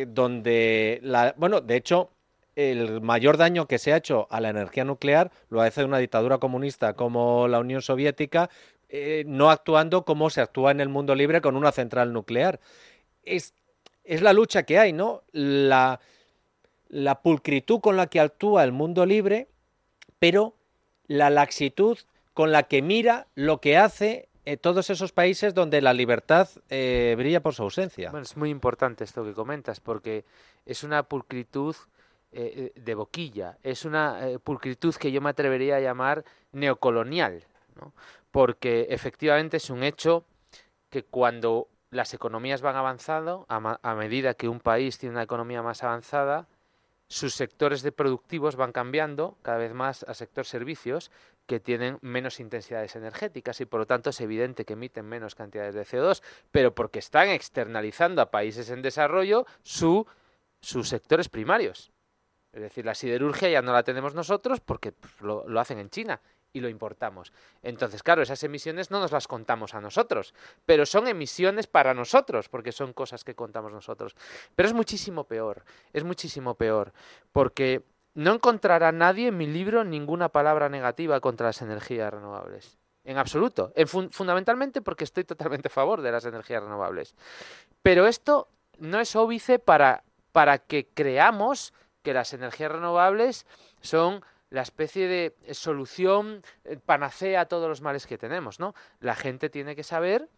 donde, 0.06 0.98
la, 1.02 1.34
bueno, 1.36 1.60
de 1.60 1.76
hecho, 1.76 2.08
el 2.56 3.00
mayor 3.00 3.36
daño 3.36 3.66
que 3.66 3.78
se 3.78 3.92
ha 3.92 3.96
hecho 3.96 4.26
a 4.30 4.40
la 4.40 4.48
energía 4.48 4.84
nuclear 4.84 5.30
lo 5.50 5.60
hace 5.60 5.84
una 5.84 5.98
dictadura 5.98 6.38
comunista 6.38 6.94
como 6.94 7.48
la 7.48 7.58
Unión 7.58 7.82
Soviética, 7.82 8.48
eh, 8.96 9.24
no 9.26 9.50
actuando 9.50 10.04
como 10.04 10.30
se 10.30 10.40
actúa 10.40 10.70
en 10.70 10.78
el 10.78 10.88
mundo 10.88 11.16
libre 11.16 11.40
con 11.40 11.56
una 11.56 11.72
central 11.72 12.12
nuclear. 12.12 12.60
Es, 13.24 13.52
es 14.04 14.22
la 14.22 14.32
lucha 14.32 14.62
que 14.62 14.78
hay, 14.78 14.92
¿no? 14.92 15.24
La, 15.32 15.98
la 16.90 17.20
pulcritud 17.20 17.80
con 17.80 17.96
la 17.96 18.06
que 18.06 18.20
actúa 18.20 18.62
el 18.62 18.70
mundo 18.70 19.04
libre, 19.04 19.48
pero 20.20 20.54
la 21.08 21.28
laxitud 21.28 21.98
con 22.34 22.52
la 22.52 22.62
que 22.62 22.82
mira 22.82 23.26
lo 23.34 23.60
que 23.60 23.76
hace 23.76 24.28
en 24.44 24.60
todos 24.60 24.88
esos 24.90 25.10
países 25.10 25.54
donde 25.54 25.82
la 25.82 25.92
libertad 25.92 26.48
eh, 26.70 27.16
brilla 27.18 27.40
por 27.40 27.52
su 27.52 27.64
ausencia. 27.64 28.12
Bueno, 28.12 28.22
es 28.22 28.36
muy 28.36 28.50
importante 28.50 29.02
esto 29.02 29.24
que 29.24 29.32
comentas, 29.32 29.80
porque 29.80 30.24
es 30.66 30.84
una 30.84 31.02
pulcritud 31.02 31.74
eh, 32.30 32.70
de 32.76 32.94
boquilla, 32.94 33.58
es 33.64 33.84
una 33.84 34.20
pulcritud 34.44 34.94
que 34.94 35.10
yo 35.10 35.20
me 35.20 35.30
atrevería 35.30 35.76
a 35.76 35.80
llamar 35.80 36.24
neocolonial, 36.52 37.42
¿no? 37.74 37.92
Porque 38.34 38.88
efectivamente 38.90 39.58
es 39.58 39.70
un 39.70 39.84
hecho 39.84 40.24
que 40.90 41.04
cuando 41.04 41.68
las 41.90 42.14
economías 42.14 42.62
van 42.62 42.74
avanzando, 42.74 43.46
a, 43.48 43.94
medida 43.94 44.34
que 44.34 44.48
un 44.48 44.58
país 44.58 44.98
tiene 44.98 45.12
una 45.12 45.22
economía 45.22 45.62
más 45.62 45.84
avanzada, 45.84 46.48
sus 47.06 47.34
sectores 47.34 47.82
de 47.82 47.92
productivos 47.92 48.56
van 48.56 48.72
cambiando 48.72 49.38
cada 49.42 49.58
vez 49.58 49.72
más 49.72 50.02
a 50.08 50.14
sector 50.14 50.46
servicios 50.46 51.12
que 51.46 51.60
tienen 51.60 51.98
menos 52.00 52.40
intensidades 52.40 52.96
energéticas 52.96 53.60
y 53.60 53.66
por 53.66 53.78
lo 53.78 53.86
tanto 53.86 54.10
es 54.10 54.20
evidente 54.20 54.64
que 54.64 54.72
emiten 54.72 55.06
menos 55.06 55.36
cantidades 55.36 55.76
de 55.76 55.84
CO2, 55.84 56.20
pero 56.50 56.74
porque 56.74 56.98
están 56.98 57.28
externalizando 57.28 58.20
a 58.20 58.32
países 58.32 58.68
en 58.68 58.82
desarrollo 58.82 59.46
su, 59.62 60.08
sus 60.58 60.88
sectores 60.88 61.28
primarios. 61.28 61.92
Es 62.52 62.62
decir, 62.62 62.84
la 62.84 62.96
siderurgia 62.96 63.48
ya 63.48 63.62
no 63.62 63.72
la 63.72 63.84
tenemos 63.84 64.16
nosotros 64.16 64.58
porque 64.58 64.90
pues, 64.90 65.12
lo 65.20 65.60
hacen 65.60 65.78
en 65.78 65.90
China 65.90 66.20
y 66.54 66.60
lo 66.60 66.68
importamos. 66.70 67.32
Entonces, 67.62 68.02
claro, 68.02 68.22
esas 68.22 68.42
emisiones 68.44 68.90
no 68.90 69.00
nos 69.00 69.12
las 69.12 69.28
contamos 69.28 69.74
a 69.74 69.80
nosotros, 69.80 70.32
pero 70.64 70.86
son 70.86 71.08
emisiones 71.08 71.66
para 71.66 71.92
nosotros, 71.92 72.48
porque 72.48 72.72
son 72.72 72.94
cosas 72.94 73.24
que 73.24 73.34
contamos 73.34 73.72
nosotros. 73.72 74.16
Pero 74.54 74.68
es 74.68 74.72
muchísimo 74.72 75.24
peor, 75.24 75.64
es 75.92 76.04
muchísimo 76.04 76.54
peor, 76.54 76.92
porque 77.32 77.82
no 78.14 78.32
encontrará 78.32 78.92
nadie 78.92 79.28
en 79.28 79.36
mi 79.36 79.48
libro 79.48 79.84
ninguna 79.84 80.28
palabra 80.28 80.68
negativa 80.68 81.20
contra 81.20 81.48
las 81.48 81.60
energías 81.60 82.14
renovables. 82.14 82.78
En 83.02 83.18
absoluto. 83.18 83.72
fundamentalmente 84.12 84.80
porque 84.80 85.04
estoy 85.04 85.24
totalmente 85.24 85.68
a 85.68 85.70
favor 85.70 86.00
de 86.00 86.12
las 86.12 86.24
energías 86.24 86.62
renovables. 86.62 87.14
Pero 87.82 88.06
esto 88.06 88.48
no 88.78 89.00
es 89.00 89.14
óbice 89.16 89.58
para, 89.58 90.04
para 90.32 90.58
que 90.58 90.88
creamos 90.94 91.74
que 92.02 92.14
las 92.14 92.32
energías 92.32 92.70
renovables 92.70 93.44
son 93.82 94.24
la 94.54 94.62
especie 94.62 95.08
de 95.08 95.34
eh, 95.42 95.54
solución 95.54 96.42
eh, 96.64 96.78
panacea 96.78 97.42
a 97.42 97.46
todos 97.46 97.68
los 97.68 97.80
males 97.80 98.06
que 98.06 98.18
tenemos, 98.18 98.60
¿no? 98.60 98.72
La 99.00 99.16
gente 99.16 99.50
tiene 99.50 99.74
que 99.74 99.82
saber 99.82 100.28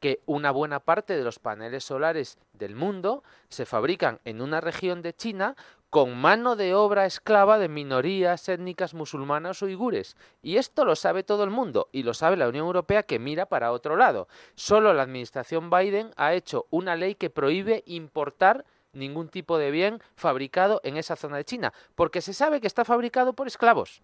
que 0.00 0.20
una 0.26 0.50
buena 0.50 0.80
parte 0.80 1.14
de 1.14 1.22
los 1.22 1.38
paneles 1.38 1.84
solares 1.84 2.38
del 2.54 2.74
mundo 2.74 3.22
se 3.48 3.66
fabrican 3.66 4.20
en 4.24 4.40
una 4.40 4.60
región 4.60 5.02
de 5.02 5.14
China 5.14 5.54
con 5.90 6.16
mano 6.16 6.56
de 6.56 6.74
obra 6.74 7.04
esclava 7.04 7.58
de 7.58 7.68
minorías 7.68 8.48
étnicas 8.48 8.94
musulmanas 8.94 9.62
o 9.62 9.66
uigures. 9.66 10.16
Y 10.42 10.56
esto 10.56 10.84
lo 10.84 10.96
sabe 10.96 11.22
todo 11.22 11.44
el 11.44 11.50
mundo 11.50 11.88
y 11.92 12.02
lo 12.02 12.14
sabe 12.14 12.36
la 12.36 12.48
Unión 12.48 12.66
Europea 12.66 13.04
que 13.04 13.18
mira 13.18 13.46
para 13.46 13.70
otro 13.70 13.96
lado. 13.96 14.28
Solo 14.54 14.92
la 14.92 15.02
administración 15.02 15.70
Biden 15.70 16.10
ha 16.16 16.34
hecho 16.34 16.66
una 16.70 16.96
ley 16.96 17.14
que 17.14 17.30
prohíbe 17.30 17.84
importar 17.86 18.64
ningún 18.94 19.28
tipo 19.28 19.58
de 19.58 19.70
bien 19.70 20.00
fabricado 20.16 20.80
en 20.84 20.96
esa 20.96 21.16
zona 21.16 21.36
de 21.36 21.44
China, 21.44 21.72
porque 21.94 22.20
se 22.20 22.32
sabe 22.32 22.60
que 22.60 22.66
está 22.66 22.84
fabricado 22.84 23.34
por 23.34 23.46
esclavos. 23.46 24.02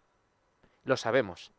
Lo 0.85 0.97
sabemos. 0.97 1.53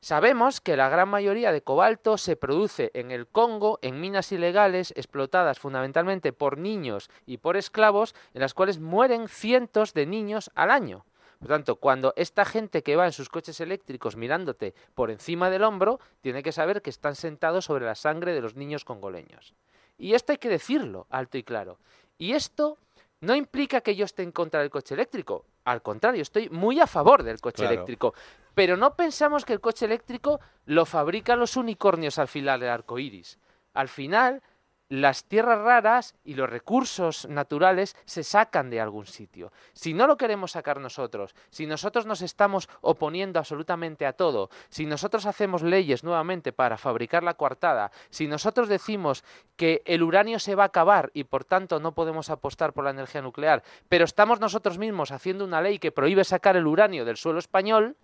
Sabemos 0.00 0.60
que 0.60 0.76
la 0.76 0.88
gran 0.88 1.08
mayoría 1.08 1.52
de 1.52 1.62
cobalto 1.62 2.18
se 2.18 2.36
produce 2.36 2.90
en 2.94 3.10
el 3.10 3.26
Congo, 3.26 3.78
en 3.82 4.00
minas 4.00 4.30
ilegales 4.30 4.92
explotadas 4.94 5.58
fundamentalmente 5.58 6.32
por 6.32 6.58
niños 6.58 7.10
y 7.24 7.38
por 7.38 7.56
esclavos, 7.56 8.14
en 8.34 8.42
las 8.42 8.54
cuales 8.54 8.78
mueren 8.78 9.28
cientos 9.28 9.94
de 9.94 10.06
niños 10.06 10.50
al 10.54 10.70
año. 10.70 11.06
Por 11.38 11.48
tanto, 11.48 11.76
cuando 11.76 12.12
esta 12.16 12.44
gente 12.44 12.82
que 12.82 12.96
va 12.96 13.06
en 13.06 13.12
sus 13.12 13.28
coches 13.28 13.60
eléctricos 13.60 14.16
mirándote 14.16 14.74
por 14.94 15.10
encima 15.10 15.50
del 15.50 15.64
hombro, 15.64 15.98
tiene 16.20 16.42
que 16.42 16.52
saber 16.52 16.82
que 16.82 16.90
están 16.90 17.14
sentados 17.14 17.64
sobre 17.64 17.84
la 17.84 17.94
sangre 17.94 18.32
de 18.32 18.40
los 18.40 18.54
niños 18.54 18.84
congoleños. 18.84 19.54
Y 19.98 20.14
esto 20.14 20.32
hay 20.32 20.38
que 20.38 20.48
decirlo 20.48 21.06
alto 21.10 21.38
y 21.38 21.42
claro. 21.42 21.78
Y 22.18 22.32
esto 22.32 22.78
no 23.20 23.34
implica 23.34 23.80
que 23.80 23.96
yo 23.96 24.04
esté 24.04 24.22
en 24.22 24.32
contra 24.32 24.60
del 24.60 24.70
coche 24.70 24.94
eléctrico. 24.94 25.44
Al 25.64 25.82
contrario, 25.82 26.22
estoy 26.22 26.48
muy 26.48 26.80
a 26.80 26.86
favor 26.86 27.22
del 27.22 27.40
coche 27.40 27.64
eléctrico. 27.64 28.14
Pero 28.54 28.76
no 28.76 28.94
pensamos 28.94 29.44
que 29.44 29.52
el 29.52 29.60
coche 29.60 29.84
eléctrico 29.84 30.40
lo 30.64 30.86
fabrican 30.86 31.38
los 31.38 31.56
unicornios 31.56 32.18
al 32.18 32.28
final 32.28 32.60
del 32.60 32.70
arco 32.70 32.98
iris. 32.98 33.38
Al 33.74 33.88
final, 33.88 34.42
las 34.88 35.24
tierras 35.24 35.58
raras 35.60 36.14
y 36.24 36.34
los 36.34 36.48
recursos 36.48 37.26
naturales 37.28 37.96
se 38.04 38.22
sacan 38.22 38.70
de 38.70 38.80
algún 38.80 39.06
sitio. 39.06 39.52
Si 39.72 39.94
no 39.94 40.06
lo 40.06 40.16
queremos 40.16 40.52
sacar 40.52 40.80
nosotros, 40.80 41.34
si 41.50 41.66
nosotros 41.66 42.06
nos 42.06 42.22
estamos 42.22 42.68
oponiendo 42.80 43.38
absolutamente 43.38 44.06
a 44.06 44.12
todo, 44.12 44.50
si 44.68 44.86
nosotros 44.86 45.26
hacemos 45.26 45.62
leyes 45.62 46.04
nuevamente 46.04 46.52
para 46.52 46.78
fabricar 46.78 47.22
la 47.22 47.34
coartada, 47.34 47.90
si 48.10 48.28
nosotros 48.28 48.68
decimos 48.68 49.24
que 49.56 49.82
el 49.86 50.02
uranio 50.02 50.38
se 50.38 50.54
va 50.54 50.64
a 50.64 50.66
acabar 50.66 51.10
y 51.14 51.24
por 51.24 51.44
tanto 51.44 51.80
no 51.80 51.92
podemos 51.92 52.30
apostar 52.30 52.72
por 52.72 52.84
la 52.84 52.90
energía 52.90 53.22
nuclear, 53.22 53.62
pero 53.88 54.04
estamos 54.04 54.40
nosotros 54.40 54.78
mismos 54.78 55.10
haciendo 55.10 55.44
una 55.44 55.60
ley 55.60 55.78
que 55.78 55.92
prohíbe 55.92 56.24
sacar 56.24 56.56
el 56.56 56.66
uranio 56.66 57.04
del 57.04 57.16
suelo 57.16 57.38
español, 57.38 57.96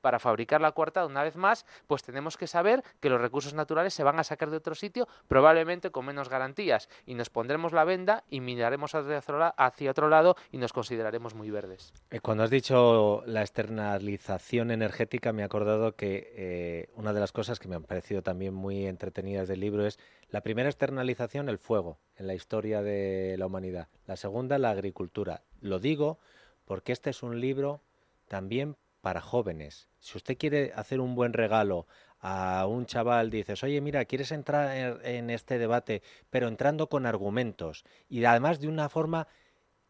para 0.00 0.18
fabricar 0.18 0.60
la 0.60 0.72
coartada 0.72 1.06
una 1.06 1.22
vez 1.22 1.36
más, 1.36 1.66
pues 1.86 2.02
tenemos 2.02 2.36
que 2.36 2.46
saber 2.46 2.82
que 3.00 3.10
los 3.10 3.20
recursos 3.20 3.54
naturales 3.54 3.94
se 3.94 4.04
van 4.04 4.18
a 4.18 4.24
sacar 4.24 4.50
de 4.50 4.56
otro 4.56 4.74
sitio, 4.74 5.08
probablemente 5.28 5.90
con 5.90 6.06
menos 6.06 6.28
garantías, 6.28 6.88
y 7.06 7.14
nos 7.14 7.30
pondremos 7.30 7.72
la 7.72 7.84
venda 7.84 8.24
y 8.28 8.40
miraremos 8.40 8.94
hacia 8.94 9.90
otro 9.90 10.08
lado 10.08 10.36
y 10.50 10.58
nos 10.58 10.72
consideraremos 10.72 11.34
muy 11.34 11.50
verdes. 11.50 11.92
Eh, 12.10 12.20
cuando 12.20 12.44
has 12.44 12.50
dicho 12.50 13.22
la 13.26 13.42
externalización 13.42 14.70
energética, 14.70 15.32
me 15.32 15.42
he 15.42 15.44
acordado 15.44 15.96
que 15.96 16.32
eh, 16.36 16.90
una 16.94 17.12
de 17.12 17.20
las 17.20 17.32
cosas 17.32 17.58
que 17.58 17.68
me 17.68 17.76
han 17.76 17.84
parecido 17.84 18.22
también 18.22 18.54
muy 18.54 18.86
entretenidas 18.86 19.48
del 19.48 19.60
libro 19.60 19.86
es 19.86 19.98
la 20.28 20.42
primera 20.42 20.68
externalización, 20.68 21.48
el 21.48 21.58
fuego, 21.58 21.98
en 22.16 22.26
la 22.26 22.34
historia 22.34 22.82
de 22.82 23.36
la 23.38 23.46
humanidad. 23.46 23.88
La 24.06 24.16
segunda, 24.16 24.58
la 24.58 24.70
agricultura. 24.70 25.42
Lo 25.60 25.78
digo 25.78 26.18
porque 26.64 26.92
este 26.92 27.10
es 27.10 27.22
un 27.22 27.40
libro 27.40 27.80
también 28.28 28.76
para 29.00 29.20
jóvenes. 29.20 29.88
Si 29.98 30.16
usted 30.16 30.36
quiere 30.36 30.72
hacer 30.74 31.00
un 31.00 31.14
buen 31.14 31.32
regalo 31.32 31.86
a 32.20 32.66
un 32.66 32.86
chaval, 32.86 33.30
dices, 33.30 33.62
oye, 33.64 33.80
mira, 33.80 34.04
quieres 34.04 34.30
entrar 34.32 35.04
en 35.04 35.30
este 35.30 35.58
debate, 35.58 36.02
pero 36.28 36.48
entrando 36.48 36.88
con 36.88 37.06
argumentos 37.06 37.84
y 38.08 38.24
además 38.24 38.60
de 38.60 38.68
una 38.68 38.88
forma 38.88 39.26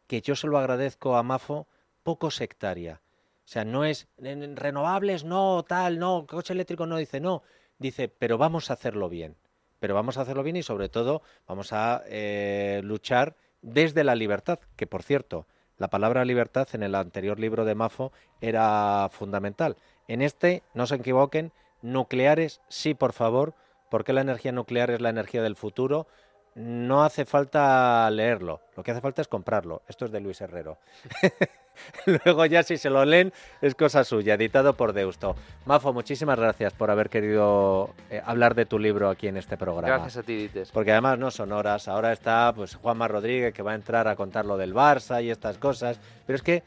que 0.07 0.21
yo 0.21 0.37
se 0.37 0.47
lo 0.47 0.59
agradezco 0.59 1.17
a 1.17 1.23
Mafo, 1.23 1.69
poco 2.03 2.31
sectaria. 2.31 3.01
O 3.45 3.53
sea, 3.53 3.65
no 3.65 3.85
es 3.85 4.09
renovables, 4.19 5.25
no, 5.25 5.65
tal, 5.65 5.99
no, 5.99 6.27
coche 6.27 6.53
eléctrico 6.53 6.87
no, 6.87 6.97
dice, 6.97 7.21
no, 7.21 7.43
dice, 7.79 8.09
pero 8.09 8.39
vamos 8.39 8.71
a 8.71 8.75
hacerlo 8.75 9.09
bien. 9.09 9.37
Pero 9.81 9.95
vamos 9.95 10.19
a 10.19 10.21
hacerlo 10.21 10.43
bien 10.43 10.57
y 10.57 10.63
sobre 10.63 10.89
todo 10.89 11.23
vamos 11.47 11.73
a 11.73 12.03
eh, 12.07 12.81
luchar 12.85 13.35
desde 13.63 14.05
la 14.05 14.15
libertad, 14.15 14.61
que 14.77 14.87
por 14.87 15.03
cierto, 15.03 15.47
la 15.81 15.89
palabra 15.89 16.27
libertad 16.27 16.69
en 16.75 16.83
el 16.83 16.95
anterior 16.95 17.41
libro 17.41 17.65
de 17.65 17.75
Mafo 17.75 18.13
era 18.43 19.09
fundamental. 19.11 19.79
En 20.09 20.21
este, 20.21 20.63
no 20.75 20.87
se 20.87 20.97
equivoquen, 20.97 21.53
nucleares 21.81 22.61
sí, 22.69 22.93
por 22.93 23.15
favor, 23.15 23.55
porque 23.91 24.13
la 24.13 24.21
energía 24.21 24.53
nuclear 24.53 24.91
es 24.91 25.01
la 25.01 25.09
energía 25.09 25.43
del 25.43 25.57
futuro. 25.57 26.07
No 26.55 27.03
hace 27.03 27.25
falta 27.25 28.11
leerlo, 28.11 28.61
lo 28.77 28.83
que 28.83 28.91
hace 28.91 29.01
falta 29.01 29.23
es 29.23 29.29
comprarlo. 29.29 29.81
Esto 29.89 30.05
es 30.05 30.13
de 30.13 30.21
Luis 30.21 30.43
Herrero. 30.43 30.79
Luego 32.25 32.47
ya 32.47 32.63
si 32.63 32.77
se 32.77 32.91
lo 32.91 33.05
leen 33.05 33.33
es 33.61 33.75
cosa 33.75 34.05
suya, 34.05 34.35
editado 34.35 34.75
por 34.75 34.93
Deusto. 34.93 35.37
Mafo, 35.67 35.93
muchísimas 35.93 36.39
gracias 36.39 36.73
por 36.73 36.91
haber 36.91 37.11
querido 37.11 37.91
eh, 38.11 38.23
hablar 38.25 38.55
de 38.55 38.67
tu 38.67 38.79
libro 38.79 39.09
aquí 39.09 39.29
en 39.29 39.37
este 39.37 39.57
programa. 39.57 39.89
Gracias 39.89 40.19
a 40.19 40.23
ti, 40.23 40.37
Dites. 40.37 40.71
Porque 40.71 40.93
además 40.93 41.19
no 41.19 41.31
son 41.31 41.53
horas. 41.53 41.89
Ahora 41.89 42.13
está 42.13 42.53
pues 42.55 42.75
Juanma 42.75 43.09
Rodríguez 43.09 43.53
que 43.55 43.63
va 43.63 43.73
a 43.73 43.77
entrar 43.77 44.09
a 44.09 44.17
contar 44.17 44.47
lo 44.47 44.57
del 44.57 44.75
Barça 44.75 45.23
y 45.23 45.31
estas 45.31 45.59
cosas. 45.59 45.99
Pero 46.27 46.37
es 46.37 46.43
que 46.43 46.63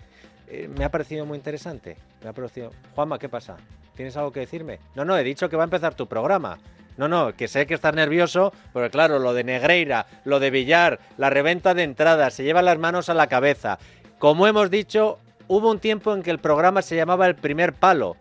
eh, 0.47 0.67
me 0.67 0.85
ha 0.85 0.89
parecido 0.89 1.25
muy 1.25 1.37
interesante. 1.37 1.97
Me 2.23 2.29
ha 2.29 2.33
parecido... 2.33 2.71
Juanma, 2.95 3.19
¿qué 3.19 3.29
pasa? 3.29 3.57
¿Tienes 3.95 4.17
algo 4.17 4.31
que 4.31 4.41
decirme? 4.41 4.79
No, 4.95 5.05
no, 5.05 5.17
he 5.17 5.23
dicho 5.23 5.49
que 5.49 5.55
va 5.55 5.63
a 5.63 5.65
empezar 5.65 5.93
tu 5.93 6.07
programa. 6.07 6.57
No, 6.97 7.07
no, 7.07 7.35
que 7.35 7.47
sé 7.47 7.65
que 7.65 7.73
estás 7.73 7.95
nervioso, 7.95 8.53
pero 8.71 8.89
claro, 8.91 9.17
lo 9.17 9.33
de 9.33 9.43
Negreira, 9.43 10.05
lo 10.25 10.39
de 10.39 10.51
Villar, 10.51 10.99
la 11.17 11.29
reventa 11.31 11.73
de 11.73 11.83
entradas, 11.83 12.35
se 12.35 12.43
llevan 12.43 12.65
las 12.65 12.77
manos 12.77 13.09
a 13.09 13.15
la 13.15 13.27
cabeza. 13.27 13.79
Como 14.23 14.47
hemos 14.47 14.71
dicho, 14.71 15.19
hubo 15.49 15.69
un 15.69 15.79
tiempo 15.79 16.13
en 16.13 16.23
que 16.23 16.31
el 16.31 16.39
programa 16.39 16.81
se 16.81 16.95
llamaba 16.95 17.27
El 17.27 17.35
primer 17.35 17.73
palo. 17.73 18.15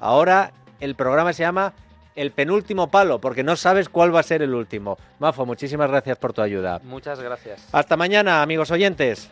Ahora 0.00 0.52
el 0.80 0.94
programa 0.96 1.32
se 1.32 1.44
llama 1.44 1.72
El 2.14 2.30
penúltimo 2.30 2.90
palo, 2.90 3.22
porque 3.22 3.42
no 3.42 3.56
sabes 3.56 3.88
cuál 3.88 4.14
va 4.14 4.20
a 4.20 4.22
ser 4.22 4.42
el 4.42 4.52
último. 4.52 4.98
Mafo, 5.18 5.46
muchísimas 5.46 5.88
gracias 5.88 6.18
por 6.18 6.34
tu 6.34 6.42
ayuda. 6.42 6.82
Muchas 6.84 7.20
gracias. 7.20 7.70
Hasta 7.72 7.96
mañana, 7.96 8.42
amigos 8.42 8.70
oyentes. 8.70 9.30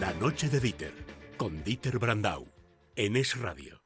La 0.00 0.12
noche 0.14 0.48
de 0.48 0.58
Dieter, 0.58 0.94
con 1.36 1.62
Dieter 1.62 2.00
Brandau, 2.00 2.48
en 2.96 3.14
Es 3.14 3.38
Radio. 3.40 3.77